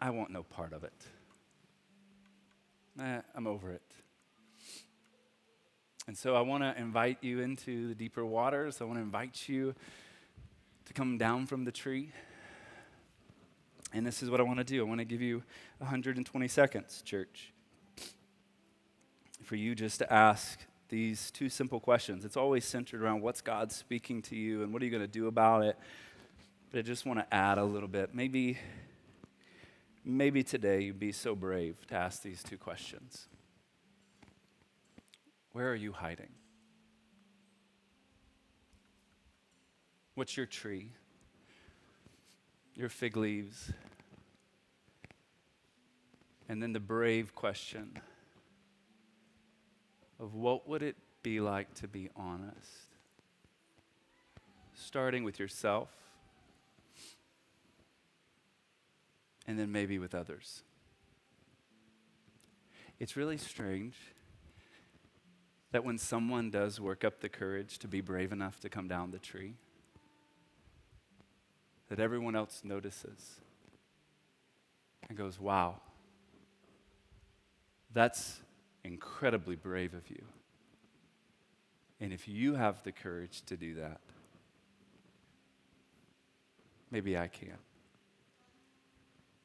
I 0.00 0.10
want 0.10 0.30
no 0.30 0.42
part 0.42 0.72
of 0.72 0.84
it. 0.84 0.92
Eh, 3.00 3.20
I'm 3.34 3.46
over 3.46 3.70
it. 3.70 3.82
And 6.06 6.16
so 6.16 6.34
I 6.34 6.40
want 6.40 6.62
to 6.62 6.74
invite 6.80 7.18
you 7.20 7.40
into 7.40 7.88
the 7.88 7.94
deeper 7.94 8.24
waters. 8.24 8.80
I 8.80 8.84
want 8.84 8.96
to 8.98 9.02
invite 9.02 9.48
you 9.48 9.74
to 10.86 10.92
come 10.94 11.18
down 11.18 11.46
from 11.46 11.64
the 11.64 11.72
tree. 11.72 12.12
And 13.92 14.06
this 14.06 14.22
is 14.22 14.30
what 14.30 14.40
I 14.40 14.42
want 14.42 14.58
to 14.58 14.64
do. 14.64 14.80
I 14.80 14.88
want 14.88 15.00
to 15.00 15.04
give 15.04 15.20
you 15.20 15.42
120 15.78 16.48
seconds, 16.48 17.02
church, 17.02 17.52
for 19.42 19.56
you 19.56 19.74
just 19.74 19.98
to 19.98 20.12
ask 20.12 20.60
these 20.88 21.30
two 21.30 21.48
simple 21.48 21.80
questions. 21.80 22.24
It's 22.24 22.36
always 22.36 22.64
centered 22.64 23.02
around 23.02 23.20
what's 23.20 23.40
God 23.40 23.70
speaking 23.72 24.22
to 24.22 24.36
you 24.36 24.62
and 24.62 24.72
what 24.72 24.82
are 24.82 24.84
you 24.84 24.90
going 24.90 25.02
to 25.02 25.06
do 25.06 25.26
about 25.26 25.64
it. 25.64 25.78
But 26.70 26.78
I 26.78 26.82
just 26.82 27.06
want 27.06 27.18
to 27.18 27.34
add 27.34 27.58
a 27.58 27.64
little 27.64 27.88
bit. 27.88 28.14
Maybe, 28.14 28.58
maybe 30.04 30.42
today 30.42 30.82
you'd 30.82 30.98
be 30.98 31.12
so 31.12 31.34
brave 31.34 31.76
to 31.88 31.94
ask 31.94 32.22
these 32.22 32.42
two 32.42 32.58
questions. 32.58 33.26
Where 35.52 35.70
are 35.70 35.74
you 35.74 35.92
hiding? 35.92 36.30
What's 40.14 40.36
your 40.36 40.46
tree? 40.46 40.92
Your 42.74 42.88
fig 42.88 43.16
leaves? 43.16 43.72
And 46.48 46.62
then 46.62 46.72
the 46.72 46.80
brave 46.80 47.34
question 47.34 48.00
of 50.20 50.34
what 50.34 50.68
would 50.68 50.82
it 50.82 50.96
be 51.22 51.40
like 51.40 51.72
to 51.74 51.88
be 51.88 52.10
honest? 52.16 52.94
Starting 54.74 55.24
with 55.24 55.38
yourself 55.38 55.90
and 59.46 59.58
then 59.58 59.72
maybe 59.72 59.98
with 59.98 60.14
others. 60.14 60.62
It's 63.00 63.16
really 63.16 63.38
strange 63.38 63.96
that 65.70 65.84
when 65.84 65.98
someone 65.98 66.50
does 66.50 66.80
work 66.80 67.04
up 67.04 67.20
the 67.20 67.28
courage 67.28 67.78
to 67.78 67.88
be 67.88 68.00
brave 68.00 68.32
enough 68.32 68.60
to 68.60 68.68
come 68.68 68.88
down 68.88 69.10
the 69.10 69.18
tree, 69.18 69.54
that 71.88 72.00
everyone 72.00 72.34
else 72.34 72.62
notices 72.64 73.40
and 75.08 75.16
goes, 75.16 75.40
wow, 75.40 75.80
that's 77.92 78.40
incredibly 78.88 79.56
brave 79.56 79.94
of 79.94 80.08
you. 80.10 80.22
And 82.00 82.12
if 82.12 82.28
you 82.28 82.54
have 82.54 82.82
the 82.82 82.92
courage 82.92 83.42
to 83.46 83.56
do 83.56 83.74
that, 83.74 84.00
maybe 86.90 87.16
I 87.16 87.28
can. 87.28 87.58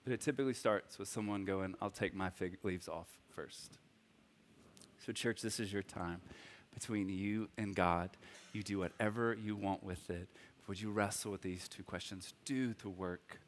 But 0.04 0.14
it 0.14 0.22
typically 0.22 0.54
starts 0.54 1.00
with 1.00 1.08
someone 1.08 1.46
going, 1.46 1.76
I'll 1.82 1.90
take 1.90 2.14
my 2.14 2.30
fig 2.30 2.58
leaves 2.64 2.88
off 2.88 3.08
first. 3.36 3.78
So, 5.06 5.14
church, 5.14 5.42
this 5.42 5.60
is 5.60 5.72
your 5.72 5.84
time 5.84 6.22
between 6.74 7.10
you 7.10 7.50
and 7.58 7.76
God. 7.76 8.10
You 8.52 8.64
do 8.64 8.80
whatever 8.80 9.34
you 9.34 9.56
want 9.56 9.84
with 9.84 10.10
it. 10.10 10.28
Would 10.68 10.80
you 10.80 10.92
wrestle 10.92 11.32
with 11.32 11.42
these 11.42 11.68
two 11.68 11.84
questions? 11.84 12.34
Do 12.46 12.74
the 12.74 12.90
work. 12.90 13.40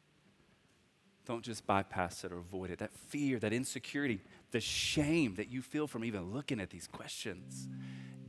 Don't 1.26 1.42
just 1.42 1.66
bypass 1.66 2.24
it 2.24 2.32
or 2.32 2.38
avoid 2.38 2.70
it. 2.70 2.78
That 2.78 2.94
fear, 2.94 3.38
that 3.38 3.52
insecurity, 3.52 4.20
the 4.50 4.60
shame 4.60 5.34
that 5.36 5.50
you 5.50 5.62
feel 5.62 5.86
from 5.86 6.04
even 6.04 6.32
looking 6.32 6.60
at 6.60 6.70
these 6.70 6.86
questions. 6.86 7.68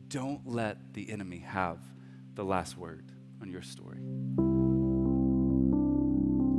Don't 0.08 0.48
let 0.48 0.94
the 0.94 1.12
enemy 1.12 1.40
have 1.40 1.80
the 2.36 2.44
last 2.44 2.78
word 2.78 3.12
on 3.42 3.50
your 3.50 3.62
story. 3.62 4.00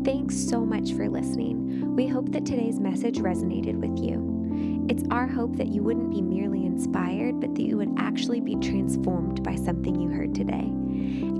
Thanks 0.05 0.37
so 0.37 0.65
much 0.65 0.93
for 0.93 1.09
listening. 1.09 1.95
We 1.95 2.07
hope 2.07 2.33
that 2.33 2.47
today's 2.47 2.81
message 2.81 3.19
resonated 3.19 3.75
with 3.75 3.99
you. 3.99 4.87
It's 4.89 5.05
our 5.11 5.27
hope 5.27 5.57
that 5.57 5.69
you 5.69 5.83
wouldn't 5.83 6.11
be 6.11 6.23
merely 6.23 6.65
inspired, 6.65 7.41
but 7.41 7.55
that 7.55 7.63
you 7.63 7.77
would 7.77 7.95
actually 7.99 8.41
be 8.41 8.57
transformed 8.57 9.43
by 9.43 9.55
something 9.55 10.01
you 10.01 10.09
heard 10.09 10.35
today. 10.35 10.73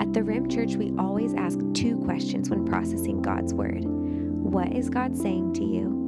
At 0.01 0.13
the 0.13 0.23
Rim 0.23 0.49
Church, 0.49 0.77
we 0.77 0.93
always 0.99 1.35
ask 1.35 1.59
two 1.73 1.99
questions 2.05 2.51
when 2.51 2.67
processing 2.67 3.23
God's 3.23 3.55
Word 3.55 3.85
What 3.85 4.73
is 4.73 4.91
God 4.91 5.17
saying 5.17 5.55
to 5.55 5.65
you? 5.65 6.08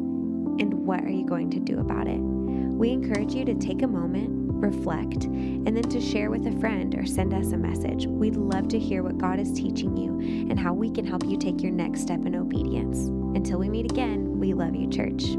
What 0.90 1.04
are 1.04 1.08
you 1.08 1.24
going 1.24 1.50
to 1.50 1.60
do 1.60 1.78
about 1.78 2.08
it? 2.08 2.18
We 2.18 2.90
encourage 2.90 3.32
you 3.32 3.44
to 3.44 3.54
take 3.54 3.82
a 3.82 3.86
moment, 3.86 4.28
reflect, 4.54 5.26
and 5.26 5.68
then 5.68 5.84
to 5.84 6.00
share 6.00 6.32
with 6.32 6.44
a 6.48 6.58
friend 6.58 6.92
or 6.96 7.06
send 7.06 7.32
us 7.32 7.52
a 7.52 7.56
message. 7.56 8.08
We'd 8.08 8.34
love 8.34 8.66
to 8.70 8.78
hear 8.80 9.04
what 9.04 9.16
God 9.16 9.38
is 9.38 9.52
teaching 9.52 9.96
you 9.96 10.18
and 10.50 10.58
how 10.58 10.74
we 10.74 10.90
can 10.90 11.06
help 11.06 11.24
you 11.24 11.38
take 11.38 11.62
your 11.62 11.70
next 11.70 12.00
step 12.00 12.26
in 12.26 12.34
obedience. 12.34 13.06
Until 13.36 13.60
we 13.60 13.68
meet 13.68 13.88
again, 13.88 14.40
we 14.40 14.52
love 14.52 14.74
you, 14.74 14.90
church. 14.90 15.36